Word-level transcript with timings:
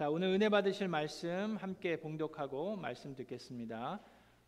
자, 0.00 0.08
오늘 0.08 0.28
은혜 0.28 0.48
받으실 0.48 0.88
말씀 0.88 1.58
함께 1.58 2.00
봉독하고 2.00 2.76
말씀 2.76 3.14
듣겠습니다. 3.14 4.00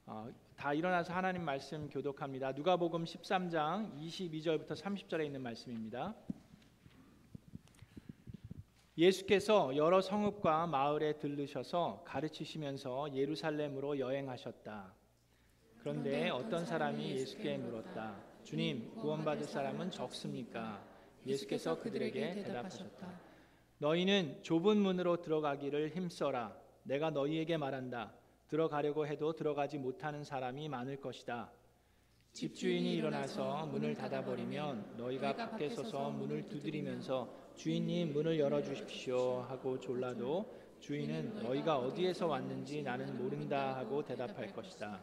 어, 0.07 0.33
다 0.57 0.73
일어나서 0.73 1.13
하나님 1.13 1.45
말씀 1.45 1.91
교독합니다. 1.91 2.53
누가복음 2.53 3.05
13장 3.05 3.95
22절부터 3.99 4.69
30절에 4.69 5.27
있는 5.27 5.43
말씀입니다. 5.43 6.15
예수께서 8.97 9.77
여러 9.77 10.01
성읍과 10.01 10.69
마을에 10.69 11.19
들르셔서 11.19 12.03
가르치시면서 12.07 13.15
예루살렘으로 13.15 13.99
여행하셨다. 13.99 14.95
그런데 15.81 16.31
어떤 16.31 16.65
사람이 16.65 17.11
예수께 17.11 17.59
물었다. 17.59 18.17
주님, 18.43 18.95
구원받을 18.95 19.45
사람은 19.45 19.91
적습니까? 19.91 20.83
예수께서 21.27 21.79
그들에게 21.79 22.43
대답하셨다. 22.43 23.32
너희는 23.83 24.45
좁은 24.45 24.77
문으로 24.77 25.23
들어가기를 25.23 25.89
힘써라. 25.89 26.57
내가 26.85 27.11
너희에게 27.11 27.57
말한다. 27.57 28.13
들어가려고 28.47 29.09
해도 29.09 29.33
들어가지 29.33 29.77
못하는 29.77 30.23
사람이 30.23 30.69
많을 30.69 31.01
것이다. 31.01 31.51
집주인이 32.33 32.95
일어나서 32.95 33.67
문을 33.67 33.97
닫아버리면 33.97 34.95
너희가 34.99 35.35
밖에 35.35 35.69
서서 35.69 36.11
문을 36.11 36.47
두드리면서 36.47 37.29
주인님 37.57 38.13
문을 38.13 38.39
열어주십시오 38.39 39.41
하고 39.49 39.81
졸라도 39.81 40.55
주인은 40.79 41.43
너희가 41.43 41.79
어디에서 41.79 42.29
왔는지 42.29 42.85
나는 42.85 43.19
모른다 43.19 43.77
하고 43.77 44.05
대답할 44.05 44.53
것이다. 44.53 45.01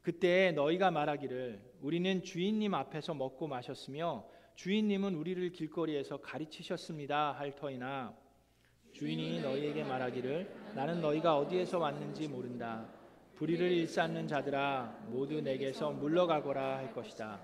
그때 0.00 0.52
너희가 0.52 0.90
말하기를 0.90 1.60
우리는 1.82 2.22
주인님 2.22 2.72
앞에서 2.72 3.12
먹고 3.12 3.48
마셨으며 3.48 4.26
주인님은 4.54 5.14
우리를 5.14 5.50
길거리에서 5.52 6.18
가르치셨습니다 6.18 7.32
할 7.32 7.54
터이나 7.54 8.14
주인이 8.92 9.40
너희에게 9.40 9.84
말하기를 9.84 10.72
나는 10.74 11.00
너희가 11.00 11.38
어디에서 11.38 11.78
왔는지 11.78 12.28
모른다. 12.28 12.86
불의를 13.34 13.72
일삼는 13.72 14.28
자들아 14.28 15.06
모두 15.08 15.40
내게서 15.40 15.90
물러가거라 15.92 16.76
할 16.76 16.92
것이다. 16.92 17.40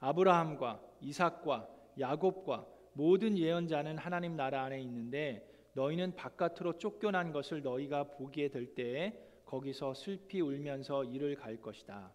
아브라함과 0.00 0.80
이삭과 1.00 1.68
야곱과 1.98 2.66
모든 2.92 3.36
예언자는 3.38 3.96
하나님 3.96 4.36
나라 4.36 4.64
안에 4.64 4.80
있는데 4.82 5.48
너희는 5.72 6.14
바깥으로 6.14 6.78
쫓겨난 6.78 7.32
것을 7.32 7.62
너희가 7.62 8.04
보기에 8.04 8.48
될 8.48 8.74
때에 8.74 9.18
거기서 9.46 9.94
슬피 9.94 10.40
울면서 10.40 11.04
이를 11.04 11.34
갈 11.34 11.60
것이다 11.60 12.12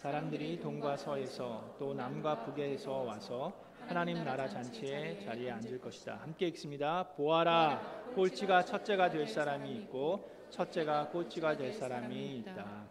사람들이 0.00 0.58
동과 0.60 0.96
서에서 0.96 1.76
또 1.78 1.92
남과 1.92 2.46
북에서 2.46 3.02
와서 3.02 3.52
하나님 3.86 4.24
나라 4.24 4.48
잔치에 4.48 5.22
자리에 5.26 5.50
앉을 5.50 5.78
것이다. 5.78 6.20
함께 6.22 6.46
읽습니다. 6.46 7.02
보아라, 7.16 7.78
꼴찌가 8.14 8.64
첫째가 8.64 9.10
될 9.10 9.28
사람이 9.28 9.70
있고 9.76 10.30
첫째가 10.48 11.08
꼴찌가 11.08 11.54
될 11.54 11.74
사람이 11.74 12.38
있다. 12.38 12.84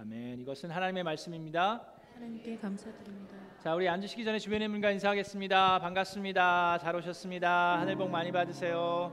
아멘. 0.00 0.40
이것은 0.40 0.70
하나님의 0.70 1.02
말씀입니다. 1.02 1.82
하나님께 2.14 2.56
감사드립니다. 2.56 3.34
자, 3.62 3.74
우리 3.74 3.86
앉으시기 3.86 4.24
전에 4.24 4.38
주변의 4.38 4.68
분과 4.68 4.90
인사하겠습니다. 4.92 5.80
반갑습니다. 5.80 6.78
잘 6.78 6.96
오셨습니다. 6.96 7.78
하늘 7.78 7.96
복 7.96 8.08
많이 8.08 8.32
받으세요. 8.32 9.12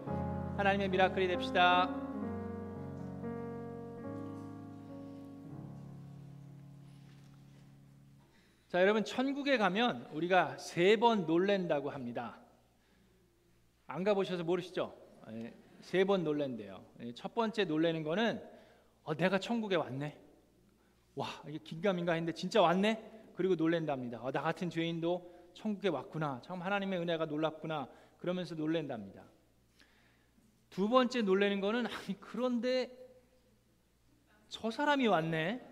하나님의 0.55 0.87
미라클이 0.87 1.27
됩시다. 1.27 2.10
자, 8.71 8.81
여러분 8.81 9.03
천국에 9.03 9.57
가면 9.57 10.07
우리가 10.13 10.57
세 10.57 10.95
번 10.95 11.25
놀랜다고 11.25 11.89
합니다. 11.89 12.39
안 13.85 14.05
가보셔서 14.05 14.45
모르시죠? 14.45 14.95
예, 15.31 15.53
세번 15.81 16.23
놀랜대요. 16.23 16.81
예, 17.01 17.13
첫 17.13 17.35
번째 17.35 17.65
놀래는 17.65 18.03
거는 18.03 18.41
어, 19.03 19.13
내가 19.13 19.39
천국에 19.39 19.75
왔네. 19.75 20.17
와, 21.15 21.27
이게 21.49 21.57
긴가민가 21.57 22.13
했는데 22.13 22.31
진짜 22.31 22.61
왔네. 22.61 23.31
그리고 23.35 23.55
놀랜답니다. 23.55 24.21
어, 24.21 24.31
나 24.31 24.41
같은 24.41 24.69
죄인도 24.69 25.49
천국에 25.53 25.89
왔구나. 25.89 26.39
참 26.41 26.61
하나님의 26.61 26.97
은혜가 27.01 27.25
놀랍구나. 27.25 27.89
그러면서 28.19 28.55
놀랜답니다. 28.55 29.25
두 30.69 30.87
번째 30.87 31.23
놀래는 31.23 31.59
거는 31.59 31.87
아니 31.87 32.17
그런데 32.21 32.89
저 34.47 34.71
사람이 34.71 35.07
왔네. 35.07 35.70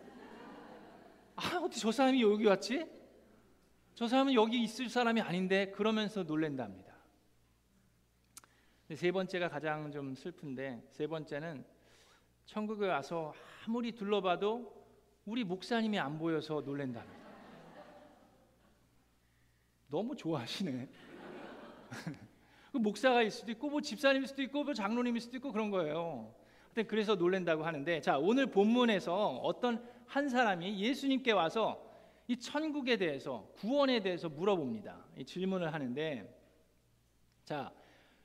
아 1.41 1.57
어떻게 1.59 1.79
저 1.79 1.89
사람이 1.89 2.22
여기 2.22 2.45
왔지? 2.45 2.85
저 3.95 4.07
사람은 4.07 4.33
여기 4.33 4.61
있을 4.61 4.89
사람이 4.89 5.22
아닌데 5.22 5.72
그러면서 5.72 6.23
놀랜답니다. 6.23 6.94
세 8.94 9.11
번째가 9.11 9.47
가장 9.47 9.89
좀 9.89 10.16
슬픈데 10.16 10.83
세 10.89 11.07
번째는 11.07 11.63
천국에 12.45 12.88
와서 12.88 13.33
아무리 13.66 13.94
둘러봐도 13.94 14.85
우리 15.25 15.45
목사님이 15.45 15.97
안 15.97 16.17
보여서 16.17 16.59
놀랜답니다. 16.59 17.29
너무 19.88 20.16
좋아하시네. 20.17 20.89
그 22.73 22.77
목사가 22.77 23.27
수도 23.29 23.51
있고 23.53 23.69
뭐 23.69 23.79
집사님일 23.79 24.27
수도 24.27 24.41
있고 24.41 24.66
뭐 24.66 24.73
장로님일 24.73 25.21
수도 25.21 25.38
있고 25.38 25.53
그런 25.53 25.71
거예요. 25.71 26.35
그래서 26.88 27.16
놀랜다고 27.16 27.63
하는데 27.63 28.01
자 28.01 28.17
오늘 28.17 28.47
본문에서 28.47 29.38
어떤 29.38 29.99
한 30.09 30.28
사람이 30.28 30.80
예수님께 30.80 31.31
와서 31.31 31.88
이 32.28 32.36
천국에 32.38 32.97
대해서 32.97 33.47
구원에 33.56 34.02
대해서 34.02 34.28
물어봅니다. 34.28 35.06
이 35.18 35.24
질문을 35.24 35.72
하는데 35.72 36.36
자 37.46 37.72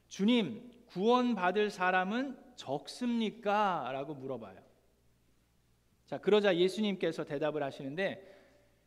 주님 0.08 0.72
구원 0.86 1.34
받을 1.34 1.68
사람은 1.68 2.38
적습니까? 2.56 3.90
라고 3.92 4.14
물어봐요. 4.14 4.62
자 6.06 6.18
그러자 6.18 6.56
예수님께서 6.56 7.24
대답을 7.24 7.62
하시는데 7.62 8.32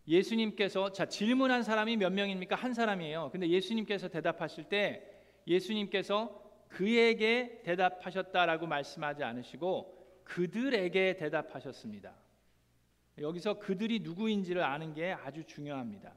예수님께서 0.07 0.91
자 0.91 1.06
질문한 1.06 1.62
사람이 1.62 1.97
몇 1.97 2.12
명입니까? 2.12 2.56
한 2.56 2.74
사람이에요. 2.74 3.30
근데 3.31 3.47
예수님께서 3.47 4.07
대답하실 4.07 4.69
때 4.69 5.03
예수님께서 5.46 6.44
그에게 6.68 7.62
대답하셨다라고 7.63 8.66
말씀하지 8.66 9.24
않으시고 9.24 10.24
그들에게 10.24 11.18
대답하셨습니다. 11.18 12.26
여기서 13.19 13.59
그들이 13.59 14.00
누구인지를 14.00 14.63
아는 14.63 14.94
게 14.94 15.11
아주 15.11 15.44
중요합니다. 15.44 16.13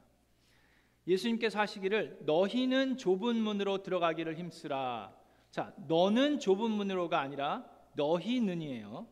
예수님께서 1.07 1.59
하시기를 1.59 2.19
너희는 2.21 2.97
좁은 2.97 3.35
문으로 3.35 3.81
들어가기를 3.81 4.35
힘쓰라. 4.35 5.13
자, 5.49 5.73
너는 5.87 6.39
좁은 6.39 6.69
문으로가 6.69 7.19
아니라 7.19 7.65
너희는이에요. 7.95 9.07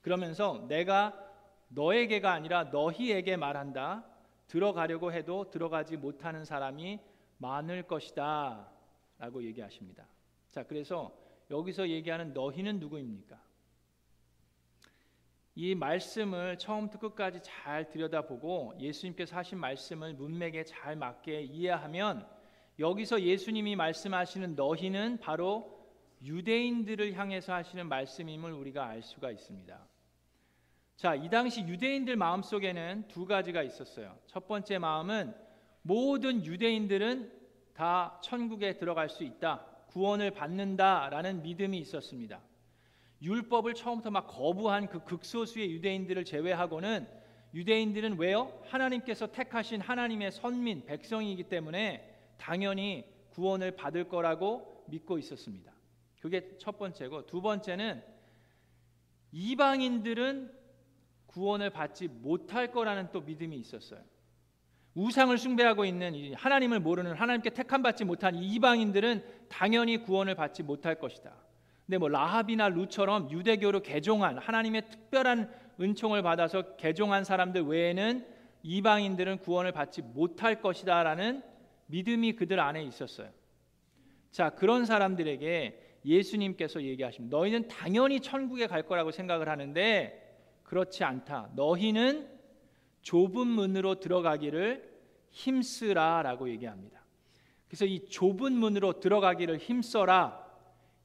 그러면서 0.00 0.66
내가 0.68 1.14
너에게가 1.68 2.32
아니라 2.32 2.64
너희에게 2.64 3.36
말한다. 3.36 4.04
들어가려고 4.48 5.12
해도 5.12 5.50
들어가지 5.50 5.96
못하는 5.96 6.44
사람이 6.44 6.98
많을 7.38 7.84
것이다. 7.84 8.68
라고 9.18 9.42
얘기하십니다. 9.44 10.06
자, 10.50 10.64
그래서 10.64 11.16
여기서 11.50 11.88
얘기하는 11.88 12.32
너희는 12.32 12.78
누구입니까? 12.78 13.40
이 15.60 15.74
말씀을 15.74 16.56
처음부터 16.56 17.00
끝까지 17.00 17.40
잘 17.42 17.90
들여다보고 17.90 18.74
예수님께서 18.78 19.34
하신 19.34 19.58
말씀을 19.58 20.14
문맥에 20.14 20.62
잘 20.62 20.94
맞게 20.94 21.42
이해하면 21.42 22.24
여기서 22.78 23.22
예수님이 23.22 23.74
말씀하시는 23.74 24.54
너희는 24.54 25.18
바로 25.18 25.84
유대인들을 26.22 27.12
향해서 27.14 27.54
하시는 27.54 27.88
말씀임을 27.88 28.52
우리가 28.52 28.86
알 28.86 29.02
수가 29.02 29.32
있습니다. 29.32 29.84
자, 30.94 31.16
이 31.16 31.28
당시 31.28 31.62
유대인들 31.62 32.14
마음속에는 32.14 33.08
두 33.08 33.26
가지가 33.26 33.64
있었어요. 33.64 34.16
첫 34.28 34.46
번째 34.46 34.78
마음은 34.78 35.34
모든 35.82 36.46
유대인들은 36.46 37.32
다 37.74 38.20
천국에 38.22 38.78
들어갈 38.78 39.08
수 39.08 39.24
있다. 39.24 39.66
구원을 39.88 40.30
받는다라는 40.30 41.42
믿음이 41.42 41.78
있었습니다. 41.78 42.40
율법을 43.22 43.74
처음부터 43.74 44.10
막 44.10 44.26
거부한 44.26 44.88
그 44.88 45.04
극소수의 45.04 45.70
유대인들을 45.72 46.24
제외하고는 46.24 47.06
유대인들은 47.54 48.18
왜요? 48.18 48.60
하나님께서 48.66 49.28
택하신 49.32 49.80
하나님의 49.80 50.32
선민 50.32 50.84
백성이기 50.84 51.44
때문에 51.44 52.14
당연히 52.36 53.04
구원을 53.30 53.72
받을 53.72 54.08
거라고 54.08 54.84
믿고 54.88 55.18
있었습니다. 55.18 55.72
그게 56.20 56.56
첫 56.58 56.78
번째고 56.78 57.26
두 57.26 57.40
번째는 57.40 58.02
이방인들은 59.32 60.52
구원을 61.26 61.70
받지 61.70 62.08
못할 62.08 62.72
거라는 62.72 63.10
또 63.12 63.20
믿음이 63.20 63.56
있었어요. 63.56 64.00
우상을 64.94 65.36
숭배하고 65.38 65.84
있는 65.84 66.34
하나님을 66.34 66.80
모르는 66.80 67.14
하나님께 67.14 67.50
택함 67.50 67.82
받지 67.82 68.04
못한 68.04 68.34
이방인들은 68.34 69.48
당연히 69.48 69.98
구원을 69.98 70.34
받지 70.34 70.62
못할 70.62 70.98
것이다. 70.98 71.47
근데 71.88 71.96
뭐 71.96 72.10
라합이나 72.10 72.68
루처럼 72.68 73.30
유대교로 73.30 73.80
개종한 73.80 74.36
하나님의 74.36 74.90
특별한 74.90 75.50
은총을 75.80 76.20
받아서 76.20 76.76
개종한 76.76 77.24
사람들 77.24 77.62
외에는 77.62 78.26
이방인들은 78.62 79.38
구원을 79.38 79.72
받지 79.72 80.02
못할 80.02 80.60
것이다라는 80.60 81.42
믿음이 81.86 82.34
그들 82.34 82.60
안에 82.60 82.82
있었어요. 82.82 83.30
자, 84.30 84.50
그런 84.50 84.84
사람들에게 84.84 86.00
예수님께서 86.04 86.82
얘기하십니다. 86.82 87.34
너희는 87.34 87.68
당연히 87.68 88.20
천국에 88.20 88.66
갈 88.66 88.82
거라고 88.82 89.10
생각을 89.10 89.48
하는데 89.48 90.44
그렇지 90.64 91.04
않다. 91.04 91.52
너희는 91.56 92.28
좁은 93.00 93.46
문으로 93.46 93.98
들어가기를 93.98 94.86
힘쓰라라고 95.30 96.50
얘기합니다. 96.50 97.02
그래서 97.66 97.86
이 97.86 98.04
좁은 98.10 98.52
문으로 98.52 99.00
들어가기를 99.00 99.56
힘써라. 99.56 100.47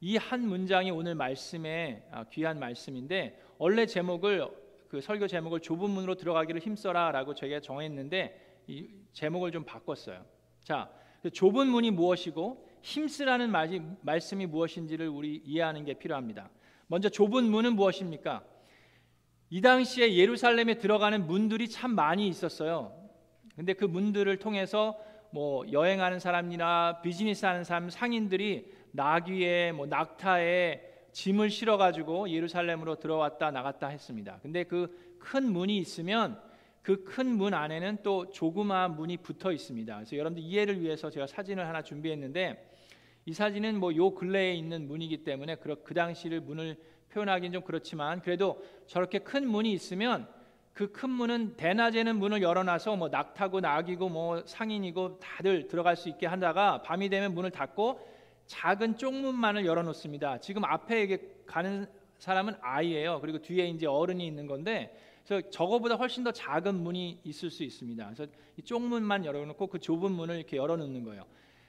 이 0.06 0.18
한 0.18 0.46
문장이 0.46 0.90
오늘 0.90 1.14
말씀의 1.14 2.02
아, 2.10 2.24
귀한 2.24 2.58
말씀인데 2.58 3.40
원래 3.56 3.86
제목을 3.86 4.46
그 4.86 5.00
설교 5.00 5.26
제목을 5.28 5.60
좁은 5.60 5.88
문으로 5.88 6.14
들어가기를 6.16 6.60
힘써라라고 6.60 7.34
제가 7.34 7.60
정했는데 7.60 8.60
이 8.66 8.86
제목을 9.14 9.50
좀 9.50 9.64
바꿨어요. 9.64 10.22
자, 10.62 10.90
좁은 11.32 11.68
문이 11.68 11.90
무엇이고 11.92 12.68
힘쓰라는 12.82 13.50
말이, 13.50 13.80
말씀이 14.02 14.44
무엇인지를 14.44 15.08
우리 15.08 15.40
이해하는 15.42 15.86
게 15.86 15.94
필요합니다. 15.94 16.50
먼저 16.86 17.08
좁은 17.08 17.44
문은 17.44 17.74
무엇입니까? 17.74 18.44
이 19.48 19.62
당시에 19.62 20.16
예루살렘에 20.16 20.74
들어가는 20.74 21.26
문들이 21.26 21.66
참 21.70 21.94
많이 21.94 22.28
있었어요. 22.28 22.92
근데 23.56 23.72
그 23.72 23.86
문들을 23.86 24.36
통해서 24.38 24.98
뭐 25.30 25.64
여행하는 25.72 26.18
사람이나 26.18 27.00
비즈니스 27.00 27.46
하는 27.46 27.64
사람 27.64 27.88
상인들이 27.88 28.83
나귀에 28.94 29.72
뭐 29.72 29.86
낙타에 29.86 30.80
짐을 31.12 31.50
실어 31.50 31.76
가지고 31.76 32.28
예루살렘으로 32.30 32.96
들어왔다 32.96 33.50
나갔다 33.50 33.88
했습니다. 33.88 34.38
근데 34.42 34.64
그 34.64 35.04
큰 35.24 35.50
문이 35.52 35.78
있으면 35.78 36.38
그 36.82 37.02
큰 37.06 37.38
문 37.38 37.54
안에는 37.54 37.98
또 38.02 38.30
조그마한 38.30 38.94
문이 38.96 39.16
붙어 39.18 39.50
있습니다. 39.52 39.94
그래서 39.94 40.16
여러분들 40.16 40.42
이해를 40.42 40.82
위해서 40.82 41.08
제가 41.08 41.26
사진을 41.26 41.66
하나 41.66 41.80
준비했는데 41.82 42.70
이 43.24 43.32
사진은 43.32 43.80
뭐 43.80 43.96
요 43.96 44.14
근래에 44.14 44.52
있는 44.54 44.86
문이기 44.86 45.24
때문에 45.24 45.56
그, 45.56 45.82
그 45.82 45.94
당시를 45.94 46.40
문을 46.42 46.76
표현하기는 47.10 47.52
좀 47.54 47.62
그렇지만 47.62 48.20
그래도 48.20 48.62
저렇게 48.86 49.20
큰 49.20 49.48
문이 49.48 49.72
있으면 49.72 50.28
그 50.74 50.92
큰 50.92 51.08
문은 51.08 51.56
대낮에는 51.56 52.16
문을 52.16 52.42
열어놔서 52.42 52.96
뭐 52.96 53.08
낙타고 53.08 53.60
낙이고 53.60 54.08
뭐 54.10 54.42
상인이고 54.44 55.20
다들 55.20 55.68
들어갈 55.68 55.96
수 55.96 56.10
있게 56.10 56.26
한다가 56.26 56.82
밤이 56.82 57.08
되면 57.08 57.32
문을 57.34 57.50
닫고 57.50 58.13
작은 58.46 58.96
쪽문만을 58.98 59.64
열어놓습니다. 59.66 60.38
지금 60.40 60.64
앞에 60.64 61.18
가는 61.46 61.86
사람은 62.18 62.54
아이예요. 62.60 63.20
그리고 63.20 63.38
뒤에 63.40 63.66
이제 63.68 63.86
어른이 63.86 64.26
있는 64.26 64.46
건데 64.46 64.96
그래서 65.26 65.48
저거보다 65.50 65.96
훨씬 65.96 66.22
더 66.24 66.32
작은 66.32 66.74
문이 66.74 67.20
있을 67.24 67.50
수 67.50 67.64
있습니다. 67.64 68.04
그래서 68.04 68.26
이 68.56 68.62
쪽문만 68.62 69.24
열어놓고 69.24 69.66
그 69.68 69.78
좁은 69.78 70.12
문을 70.12 70.36
이렇게 70.36 70.56
열어놓는 70.56 71.04
거예요. 71.04 71.24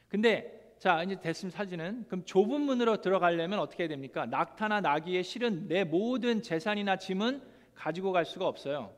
근데 0.09 0.73
자 0.77 1.01
이제 1.03 1.19
됐습니다 1.19 1.57
사진은 1.57 2.05
그럼 2.07 2.25
좁은 2.25 2.61
문으로 2.61 3.01
들어가려면 3.01 3.59
어떻게 3.59 3.83
해야 3.83 3.87
됩니까? 3.87 4.25
낙타나 4.25 4.81
나귀에 4.81 5.23
실은 5.23 5.67
내 5.67 5.83
모든 5.83 6.41
재산이나 6.41 6.97
짐은 6.97 7.41
가지고 7.73 8.11
갈 8.11 8.25
수가 8.25 8.47
없어요. 8.47 8.93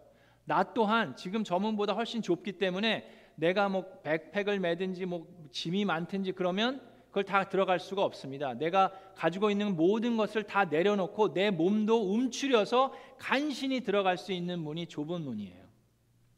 나 0.46 0.74
또한 0.74 1.16
지금 1.16 1.44
저 1.44 1.60
문보다 1.60 1.94
훨씬 1.94 2.22
좁기 2.22 2.54
때문에 2.54 3.10
내가 3.36 3.70
뭐 3.70 3.86
백팩을 4.04 4.60
매든지 4.60 5.06
뭐 5.06 5.28
짐이 5.52 5.86
많든지 5.86 6.32
그러면 6.32 6.82
그걸 7.18 7.26
다 7.26 7.50
들어갈 7.50 7.80
수가 7.80 8.04
없습니다. 8.04 8.54
내가 8.54 8.92
가지고 9.16 9.50
있는 9.50 9.76
모든 9.76 10.18
것을 10.18 10.44
다 10.44 10.66
내려놓고 10.66 11.34
내 11.34 11.50
몸도 11.50 12.14
움츠려서 12.14 12.94
간신히 13.18 13.82
들어갈 13.82 14.18
수 14.18 14.32
있는 14.32 14.60
문이 14.60 14.86
좁은 14.86 15.22
문이에요. 15.22 15.66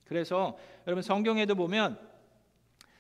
그래서 0.06 0.58
여러분 0.88 1.02
성경에도 1.02 1.56
보면 1.56 2.00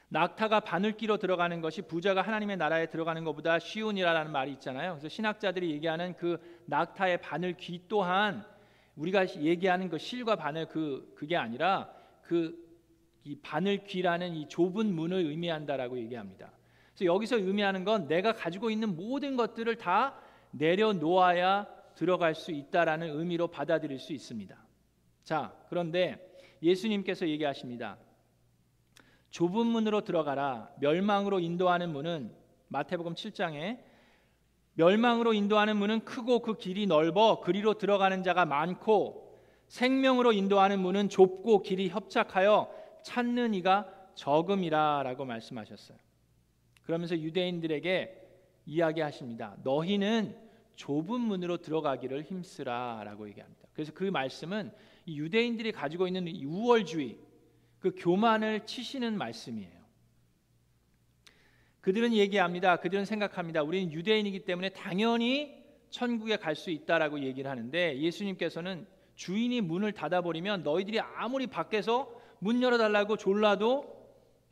낙타가 0.09 0.59
바늘기로 0.59 1.17
들어가는 1.19 1.61
것이 1.61 1.83
부자가 1.83 2.21
하나님의 2.21 2.57
나라에 2.57 2.87
들어가는 2.87 3.23
것보다 3.23 3.59
쉬운이라는 3.59 4.29
말이 4.29 4.51
있잖아요. 4.53 4.95
그래서 4.95 5.07
신학자들이 5.07 5.71
얘기하는 5.71 6.17
그 6.17 6.37
낙타의 6.65 7.21
바늘귀 7.21 7.85
또한 7.87 8.43
우리가 8.97 9.25
얘기하는 9.37 9.87
그 9.87 9.97
실과 9.97 10.35
바늘 10.35 10.67
그 10.67 11.13
그게 11.15 11.37
아니라 11.37 11.89
그 12.23 12.69
이 13.23 13.35
바늘귀라는 13.41 14.35
이 14.35 14.47
좁은 14.47 14.93
문을 14.93 15.17
의미한다라고 15.17 15.99
얘기합니다. 15.99 16.51
그래서 16.99 17.13
여기서 17.13 17.37
의미하는 17.37 17.85
건 17.85 18.09
내가 18.09 18.33
가지고 18.33 18.69
있는 18.69 18.95
모든 18.95 19.37
것들을 19.37 19.73
다 19.77 20.19
내려놓아야 20.51 21.65
들어갈 21.95 22.35
수 22.35 22.51
있다라는 22.51 23.17
의미로 23.17 23.47
받아들일 23.47 23.99
수 23.99 24.11
있습니다. 24.11 24.57
자, 25.23 25.53
그런데 25.69 26.33
예수님께서 26.61 27.29
얘기하십니다. 27.29 27.97
좁은 29.29 29.65
문으로 29.65 30.01
들어가라. 30.01 30.71
멸망으로 30.79 31.39
인도하는 31.39 31.91
문은 31.93 32.35
마태복음 32.67 33.13
7장에 33.13 33.79
멸망으로 34.73 35.33
인도하는 35.33 35.77
문은 35.77 36.03
크고 36.03 36.39
그 36.39 36.57
길이 36.57 36.85
넓어 36.85 37.39
그리로 37.39 37.75
들어가는 37.75 38.23
자가 38.23 38.45
많고 38.45 39.39
생명으로 39.67 40.33
인도하는 40.33 40.79
문은 40.79 41.07
좁고 41.07 41.61
길이 41.61 41.89
협착하여 41.89 42.69
찾는 43.03 43.53
이가 43.53 43.87
적음이라라고 44.15 45.23
말씀하셨어요. 45.23 46.08
그러면서 46.89 47.15
유대인들에게 47.15 48.19
이야기하십니다. 48.65 49.57
너희는 49.63 50.35
좁은 50.75 51.21
문으로 51.21 51.57
들어가기를 51.57 52.23
힘쓰라라고 52.23 53.29
얘기합니다. 53.29 53.67
그래서 53.73 53.93
그 53.93 54.05
말씀은 54.05 54.71
유대인들이 55.07 55.71
가지고 55.71 56.07
있는 56.07 56.27
우월주의 56.43 57.19
그 57.77 57.93
교만을 57.95 58.65
치시는 58.65 59.19
말씀이에요. 59.19 59.79
그들은 61.81 62.13
얘기합니다. 62.13 62.77
그들은 62.77 63.05
생각합니다. 63.05 63.61
우리는 63.61 63.93
유대인이기 63.93 64.39
때문에 64.45 64.69
당연히 64.69 65.63
천국에 65.91 66.37
갈 66.37 66.55
수 66.55 66.71
있다라고 66.71 67.19
얘기를 67.19 67.51
하는데 67.51 67.99
예수님께서는 67.99 68.87
주인이 69.13 69.61
문을 69.61 69.91
닫아버리면 69.91 70.63
너희들이 70.63 70.99
아무리 71.01 71.45
밖에서 71.45 72.11
문 72.39 72.63
열어달라고 72.63 73.15
졸라도 73.17 73.98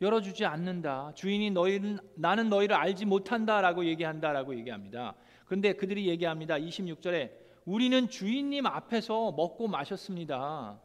열어주지 0.00 0.44
않는다. 0.44 1.12
주인이 1.14 1.50
너희는 1.50 1.98
나는 2.14 2.48
너희를 2.48 2.76
알지 2.76 3.04
못한다라고 3.04 3.84
얘기한다라고 3.86 4.54
얘기합니다. 4.56 5.14
그런데 5.44 5.72
그들이 5.72 6.08
얘기합니다. 6.08 6.56
26절에 6.56 7.32
우리는 7.64 8.08
주인님 8.08 8.66
앞에서 8.66 9.32
먹고 9.32 9.68
마셨습니다. 9.68 10.80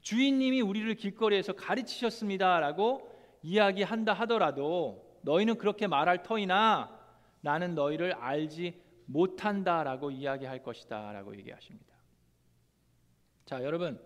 주인님이 0.00 0.60
우리를 0.62 0.94
길거리에서 0.94 1.52
가르치셨습니다라고 1.52 3.10
이야기한다 3.42 4.12
하더라도 4.14 5.18
너희는 5.22 5.56
그렇게 5.58 5.86
말할 5.86 6.22
터이나 6.22 6.98
나는 7.40 7.74
너희를 7.74 8.14
알지 8.14 8.80
못한다라고 9.06 10.10
이야기할 10.10 10.62
것이다라고 10.62 11.36
얘기하십니다. 11.36 11.94
자, 13.44 13.62
여러분 13.62 14.00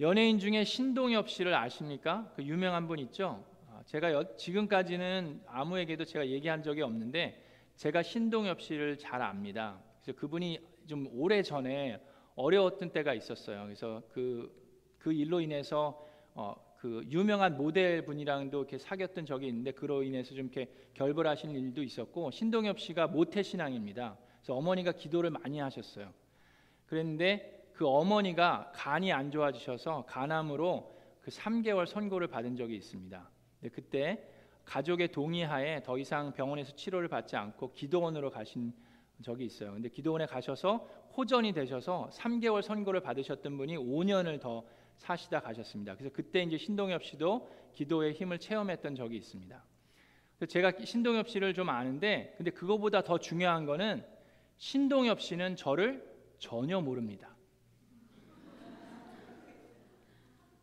연예인 0.00 0.38
중에 0.38 0.64
신동엽 0.64 1.28
씨를 1.28 1.54
아십니까? 1.54 2.32
그 2.34 2.42
유명한 2.42 2.88
분 2.88 2.98
있죠. 3.00 3.44
아, 3.68 3.82
제가 3.84 4.12
여, 4.14 4.34
지금까지는 4.34 5.42
아무에게도 5.46 6.06
제가 6.06 6.26
얘기한 6.26 6.62
적이 6.62 6.80
없는데 6.82 7.44
제가 7.76 8.02
신동엽 8.02 8.62
씨를 8.62 8.96
잘 8.96 9.20
압니다. 9.20 9.78
그래서 10.00 10.18
그분이 10.18 10.58
좀 10.86 11.06
오래 11.12 11.42
전에 11.42 12.00
어려웠던 12.34 12.92
때가 12.92 13.12
있었어요. 13.12 13.62
그래서 13.64 14.02
그, 14.10 14.50
그 14.98 15.12
일로 15.12 15.42
인해서 15.42 16.02
어, 16.32 16.54
그 16.78 17.04
유명한 17.10 17.58
모델 17.58 18.06
분이랑도 18.06 18.58
이렇게 18.58 18.78
사귀었던 18.78 19.26
적이 19.26 19.48
있는데 19.48 19.72
그로 19.72 20.02
인해서 20.02 20.34
좀 20.34 20.46
이렇게 20.46 20.72
결별하신 20.94 21.50
일도 21.50 21.82
있었고 21.82 22.30
신동엽 22.30 22.80
씨가 22.80 23.08
모태 23.08 23.42
신앙입니다. 23.42 24.16
그래서 24.38 24.54
어머니가 24.54 24.92
기도를 24.92 25.28
많이 25.28 25.58
하셨어요. 25.58 26.10
그랬는데 26.86 27.59
그 27.80 27.88
어머니가 27.88 28.72
간이 28.74 29.10
안 29.10 29.30
좋아지셔서 29.30 30.04
간암으로 30.06 30.94
그 31.22 31.30
3개월 31.30 31.86
선고를 31.86 32.26
받은 32.26 32.54
적이 32.54 32.76
있습니다. 32.76 33.30
그때 33.72 34.22
가족의 34.66 35.12
동의하에 35.12 35.82
더 35.82 35.96
이상 35.96 36.34
병원에서 36.34 36.76
치료를 36.76 37.08
받지 37.08 37.36
않고 37.36 37.72
기도원으로 37.72 38.28
가신 38.28 38.74
적이 39.22 39.46
있어요. 39.46 39.72
근데 39.72 39.88
기도원에 39.88 40.26
가셔서 40.26 40.86
호전이 41.16 41.54
되셔서 41.54 42.10
3개월 42.12 42.60
선고를 42.60 43.00
받으셨던 43.00 43.56
분이 43.56 43.78
5년을 43.78 44.42
더 44.42 44.62
사시다 44.98 45.40
가셨습니다. 45.40 45.94
그래서 45.94 46.14
그때 46.14 46.42
이제 46.42 46.58
신동엽 46.58 47.02
씨도 47.02 47.48
기도의 47.72 48.12
힘을 48.12 48.38
체험했던 48.40 48.94
적이 48.94 49.16
있습니다. 49.16 49.64
제가 50.50 50.72
신동엽 50.84 51.30
씨를 51.30 51.54
좀 51.54 51.70
아는데 51.70 52.34
근데 52.36 52.50
그거보다 52.50 53.00
더 53.00 53.16
중요한 53.16 53.64
거는 53.64 54.04
신동엽 54.58 55.22
씨는 55.22 55.56
저를 55.56 56.06
전혀 56.38 56.78
모릅니다. 56.82 57.29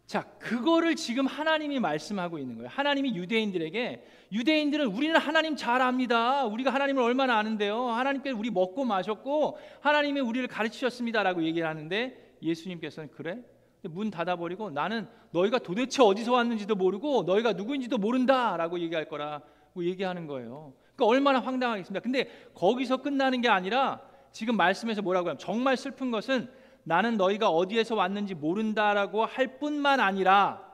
자, 0.07 0.23
그거를 0.39 0.95
지금 0.95 1.27
하나님이 1.27 1.81
말씀하고 1.81 2.39
있는 2.39 2.55
거예요. 2.55 2.69
하나님이 2.69 3.13
유대인들에게 3.17 4.05
유대인들은 4.31 4.85
우리는 4.87 5.13
하나님 5.17 5.57
잘 5.57 5.81
압니다. 5.81 6.45
우리가 6.45 6.73
하나님을 6.73 7.03
얼마나 7.03 7.37
아는데요. 7.37 7.89
하나님께 7.89 8.31
우리 8.31 8.49
먹고 8.49 8.85
마셨고 8.85 9.57
하나님이 9.81 10.21
우리를 10.21 10.47
가르치셨습니다라고 10.47 11.43
얘기를 11.43 11.67
하는데 11.67 12.37
예수님께서는 12.41 13.11
그래? 13.11 13.39
문 13.81 14.09
닫아버리고 14.09 14.69
나는 14.69 15.07
너희가 15.31 15.59
도대체 15.59 16.01
어디서 16.01 16.31
왔는지도 16.31 16.75
모르고 16.75 17.23
너희가 17.23 17.53
누구인지도 17.53 17.97
모른다라고 17.97 18.79
얘기할 18.79 19.09
거라고 19.09 19.83
얘기하는 19.83 20.25
거예요. 20.25 20.73
그 20.95 21.03
얼마나 21.03 21.41
황당하겠습니까? 21.41 22.01
근데 22.01 22.29
거기서 22.53 22.97
끝나는 22.97 23.41
게 23.41 23.49
아니라 23.49 24.01
지금 24.31 24.55
말씀에서 24.55 25.01
뭐라고 25.01 25.27
하면 25.27 25.37
정말 25.37 25.75
슬픈 25.75 26.11
것은 26.11 26.49
나는 26.87 27.17
너희가 27.17 27.49
어디에서 27.49 27.95
왔는지 27.95 28.33
모른다라고 28.33 29.25
할 29.25 29.59
뿐만 29.59 29.99
아니라 29.99 30.65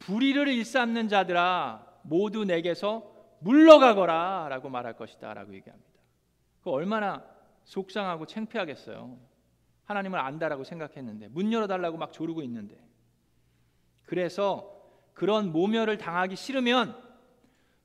불의를 0.00 0.48
일삼는 0.48 1.08
자들아 1.08 2.00
모두 2.02 2.44
내게서 2.44 3.10
물러가거라라고 3.40 4.68
말할 4.68 4.98
것이다라고 4.98 5.54
얘기합니다. 5.54 5.88
그 6.62 6.70
얼마나 6.70 7.24
속상하고 7.64 8.26
창피하겠어요. 8.26 9.18
하나님을 9.84 10.18
안다라고 10.18 10.64
생각했는데 10.64 11.28
문 11.28 11.54
열어달라고 11.54 11.96
막 11.96 12.12
조르고 12.12 12.42
있는데 12.42 12.76
그래서 14.04 14.78
그런 15.14 15.52
모멸을 15.52 15.96
당하기 15.96 16.36
싫으면 16.36 16.94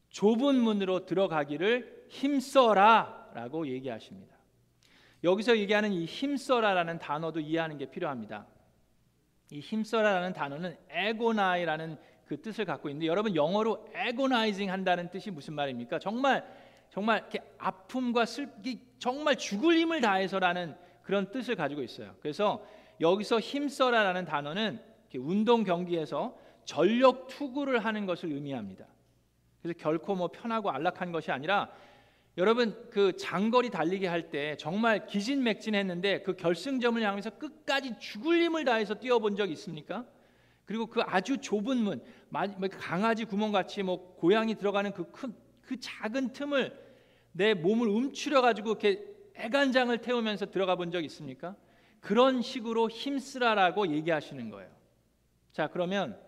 좁은 0.10 0.56
문으로 0.56 1.06
들어가기를 1.06 2.08
힘써라라고 2.10 3.68
얘기하십니다. 3.68 4.33
여기서 5.24 5.58
얘기하는 5.58 5.94
이 5.94 6.06
힘써라라는 6.06 7.00
단어도 7.00 7.40
이해하는 7.40 7.78
게 7.78 7.86
필요합니다. 7.86 8.46
이 9.52 9.60
힘써라라는 9.60 10.34
단어는 10.34 10.78
에고나이라는 10.90 11.98
그 12.26 12.42
뜻을 12.42 12.66
갖고 12.66 12.90
있는데 12.90 13.08
여러분 13.08 13.36
영어로 13.36 13.88
에고나이징 13.94 14.72
한다는 14.72 15.10
뜻이 15.10 15.32
무슨 15.32 15.54
말입니까? 15.54 16.00
정말 16.00 16.46
정말 16.90 17.20
이렇게 17.20 17.40
아픔과 17.58 18.26
슬기 18.26 18.80
정말 19.00 19.36
죽을 19.36 19.78
힘을 19.78 20.02
다해서라는 20.02 20.76
그런 21.02 21.32
뜻을 21.32 21.56
가지고 21.56 21.82
있어요. 21.82 22.16
그래서 22.22 22.66
여기서 23.02 23.40
힘써라라는 23.40 24.26
단어는 24.26 24.82
운동 25.18 25.64
경기에서 25.64 26.38
전력 26.66 27.28
투구를 27.28 27.80
하는 27.80 28.06
것을 28.06 28.32
의미합니다. 28.32 28.86
그래서 29.62 29.78
결코 29.80 30.16
뭐 30.16 30.30
편하고 30.30 30.72
안락한 30.72 31.12
것이 31.12 31.32
아니라 31.32 31.70
여러분 32.38 32.90
그 32.90 33.16
장거리 33.16 33.70
달리기 33.70 34.06
할 34.08 34.30
때 34.30 34.56
정말 34.58 35.06
기진맥진했는데 35.06 36.24
그 36.24 36.36
결승점을 36.36 37.02
향해서 37.02 37.32
끝까지 37.32 38.00
죽을 38.00 38.42
힘을 38.42 38.66
다해서 38.66 38.96
뛰어본 38.96 39.36
적 39.36 39.52
있습니까? 39.52 40.06
그리고 40.66 40.88
그 40.88 41.02
아주 41.06 41.38
좁은 41.38 41.78
문, 41.78 42.02
뭐 42.30 42.42
강아지 42.80 43.26
구멍 43.26 43.52
같이 43.52 43.84
뭐 43.84 44.16
고양이 44.16 44.56
들어가는 44.56 44.92
그 44.94 45.12
큰그 45.12 45.34
그 45.62 45.80
작은 45.80 46.34
틈을 46.34 46.78
내 47.34 47.54
몸을 47.54 47.88
움츠려 47.88 48.42
가지고 48.42 48.70
이렇게 48.72 49.06
애간장을 49.36 49.96
태우면서 50.00 50.48
들어가 50.48 50.76
본 50.76 50.92
적 50.92 51.04
있습니까? 51.06 51.56
그런 52.00 52.42
식으로 52.42 52.90
힘쓰라라고 52.90 53.88
얘기하시는 53.88 54.50
거예요. 54.50 54.70
자, 55.52 55.68
그러면 55.68 56.20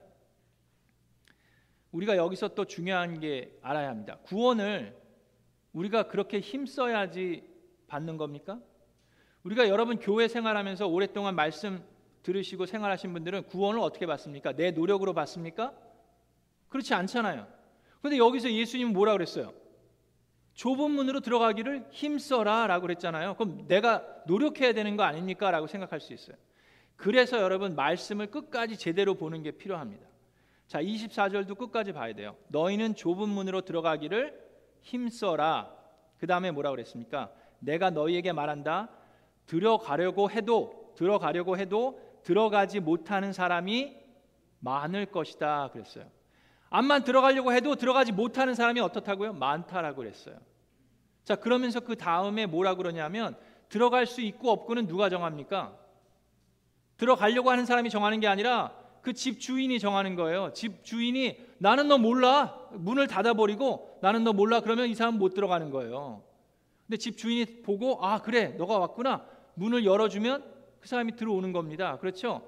우리가 1.92 2.18
여기서 2.18 2.50
또 2.50 2.66
중요한 2.66 3.20
게 3.20 3.58
알아야 3.62 3.90
합니다. 3.90 4.18
구원을 4.24 4.96
우리가 5.76 6.04
그렇게 6.04 6.40
힘써야지 6.40 7.44
받는 7.88 8.18
겁니까? 8.18 8.60
우리가 9.44 9.68
여러분 9.68 10.00
교회 10.00 10.28
생활하면서 10.28 10.88
오랫동안 10.88 11.36
말씀 11.36 11.84
들으시고 12.24 12.66
생활하신 12.66 13.14
분들은 13.14 13.44
구원을 13.44 13.80
어떻게 13.82 14.06
받습니까? 14.06 14.54
내 14.54 14.72
노력으로 14.72 15.14
받습니까? 15.14 15.74
그렇지 16.70 16.94
않잖아요. 16.94 17.46
그런데 18.00 18.18
여기서 18.18 18.52
예수님은 18.52 18.94
뭐라 18.94 19.12
그랬어요? 19.12 19.54
좁은 20.54 20.92
문으로 20.92 21.20
들어가기를 21.20 21.88
힘써라 21.92 22.68
라고 22.68 22.84
그랬잖아요. 22.84 23.36
그럼 23.36 23.68
내가 23.68 24.04
노력해야 24.26 24.74
되는 24.74 24.96
거 24.96 25.04
아닙니까 25.04 25.52
라고 25.52 25.68
생각할 25.68 26.00
수 26.00 26.14
있어요. 26.14 26.38
그래서 26.96 27.42
여러분 27.42 27.76
말씀을 27.76 28.28
끝까지 28.28 28.78
제대로 28.78 29.16
보는 29.16 29.44
게 29.44 29.52
필요합니다. 29.52 30.08
자, 30.68 30.82
24절도 30.82 31.58
끝까지 31.58 31.92
봐야 31.92 32.14
돼요. 32.14 32.38
너희는 32.48 32.96
좁은 32.96 33.28
문으로 33.28 33.62
들어가기를 33.62 34.45
힘써라. 34.86 35.72
그 36.20 36.28
다음에 36.28 36.52
뭐라 36.52 36.70
그랬습니까? 36.72 37.32
내가 37.60 37.90
너희에게 37.90 38.32
말한다. 38.32 38.90
들어가려고 39.48 40.30
해도 40.30 40.94
들어가려고 40.96 41.58
해도 41.58 42.00
들어가지 42.24 42.80
못하는 42.80 43.34
사람이 43.34 43.96
많을 44.60 45.08
것이다 45.08 45.70
그랬어요. 45.74 46.06
암만 46.70 47.04
들어가려고 47.04 47.52
해도 47.52 47.76
들어가지 47.76 48.12
못하는 48.12 48.54
사람이 48.54 48.80
어떻다고요? 48.80 49.34
많다라고 49.34 49.98
그랬어요. 49.98 50.38
자, 51.24 51.36
그러면서 51.36 51.80
그 51.80 51.96
다음에 51.96 52.46
뭐라 52.46 52.76
그러냐면 52.76 53.36
들어갈 53.70 54.06
수 54.06 54.22
있고 54.22 54.52
없고는 54.52 54.88
누가 54.88 55.10
정합니까? 55.10 55.76
들어가려고 56.98 57.50
하는 57.50 57.66
사람이 57.66 57.90
정하는 57.90 58.20
게 58.20 58.28
아니라 58.28 58.72
그 59.06 59.14
집 59.14 59.40
주인이 59.40 59.80
정하는 59.80 60.16
거예요. 60.16 60.52
집 60.54 60.84
주인이 60.84 61.38
나는 61.60 61.88
너 61.88 62.00
몰라. 62.00 62.60
문을 62.72 63.06
닫아버리고 63.06 63.95
나는 64.06 64.24
너 64.24 64.34
몰라. 64.34 64.60
그러면 64.60 64.88
이 64.88 64.94
사람 64.94 65.18
못 65.18 65.34
들어가는 65.34 65.72
거예요. 65.72 66.22
근데 66.86 66.96
집 66.98 67.18
주인이 67.18 67.64
보고 67.64 68.06
아 68.06 68.22
그래 68.22 68.50
너가 68.50 68.78
왔구나. 68.78 69.26
문을 69.56 69.84
열어주면 69.84 70.44
그 70.80 70.88
사람이 70.88 71.16
들어오는 71.16 71.52
겁니다. 71.52 71.98
그렇죠? 71.98 72.48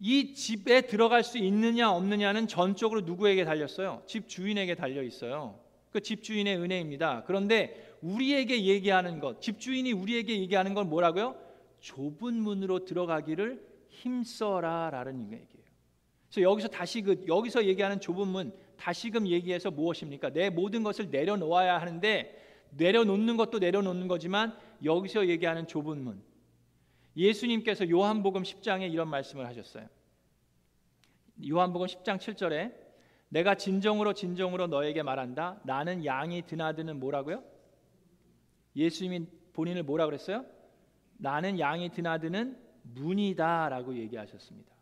이 0.00 0.32
집에 0.32 0.80
들어갈 0.80 1.24
수 1.24 1.36
있느냐 1.36 1.90
없느냐는 1.90 2.46
전적으로 2.46 3.02
누구에게 3.02 3.44
달렸어요? 3.44 4.02
집 4.06 4.30
주인에게 4.30 4.76
달려 4.76 5.02
있어요. 5.02 5.60
그 5.92 6.00
집 6.00 6.22
주인의 6.22 6.56
은혜입니다. 6.56 7.24
그런데 7.26 7.94
우리에게 8.00 8.64
얘기하는 8.64 9.20
것, 9.20 9.42
집 9.42 9.60
주인이 9.60 9.92
우리에게 9.92 10.40
얘기하는 10.40 10.72
건 10.72 10.88
뭐라고요? 10.88 11.36
좁은 11.80 12.32
문으로 12.32 12.86
들어가기를 12.86 13.62
힘써라라는 13.90 15.32
얘기예요. 15.32 15.68
그래서 16.30 16.50
여기서 16.50 16.68
다시 16.68 17.02
그 17.02 17.24
여기서 17.28 17.66
얘기하는 17.66 18.00
좁은 18.00 18.26
문 18.28 18.52
다시금 18.78 19.26
얘기해서 19.26 19.70
무엇입니까? 19.70 20.30
내 20.30 20.50
모든 20.50 20.82
것을 20.82 21.10
내려놓아야 21.10 21.80
하는데 21.80 22.66
내려놓는 22.70 23.36
것도 23.36 23.58
내려놓는 23.58 24.08
거지만 24.08 24.56
여기서 24.84 25.28
얘기하는 25.28 25.66
좁은 25.66 26.02
문 26.02 26.22
예수님께서 27.16 27.90
요한복음 27.90 28.42
10장에 28.42 28.92
이런 28.92 29.08
말씀을 29.08 29.46
하셨어요. 29.46 29.88
요한복음 31.48 31.86
10장 31.86 32.18
7절에 32.18 32.72
내가 33.28 33.56
진정으로 33.56 34.14
진정으로 34.14 34.68
너에게 34.68 35.02
말한다. 35.02 35.60
나는 35.64 36.04
양이 36.04 36.42
드나드는 36.42 36.98
뭐라고요? 37.00 37.42
예수님이 38.76 39.26
본인을 39.52 39.82
뭐라 39.82 40.06
그랬어요? 40.06 40.44
나는 41.16 41.58
양이 41.58 41.90
드나드는 41.90 42.56
문이다라고 42.94 43.96
얘기하셨습니다. 43.96 44.77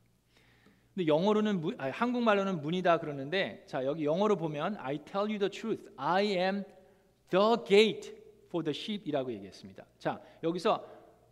근데 0.97 1.09
영어로는 1.09 1.61
문, 1.61 1.75
아니, 1.79 1.93
한국말로는 1.93 2.63
문이다 2.63 2.97
그러는데 2.97 3.63
자 3.67 3.85
여기 3.85 4.07
영어로 4.07 4.37
보면 4.37 4.77
I 4.79 4.97
tell 4.97 5.29
you 5.29 5.39
the 5.39 5.51
truth. 5.51 5.85
I 5.99 6.25
am 6.25 6.65
the 7.29 7.57
gate 7.67 8.15
for 8.49 8.65
the 8.65 8.75
sheep이라고 8.75 9.31
얘기했습니다. 9.31 9.85
자 9.99 10.19
여기서 10.43 10.83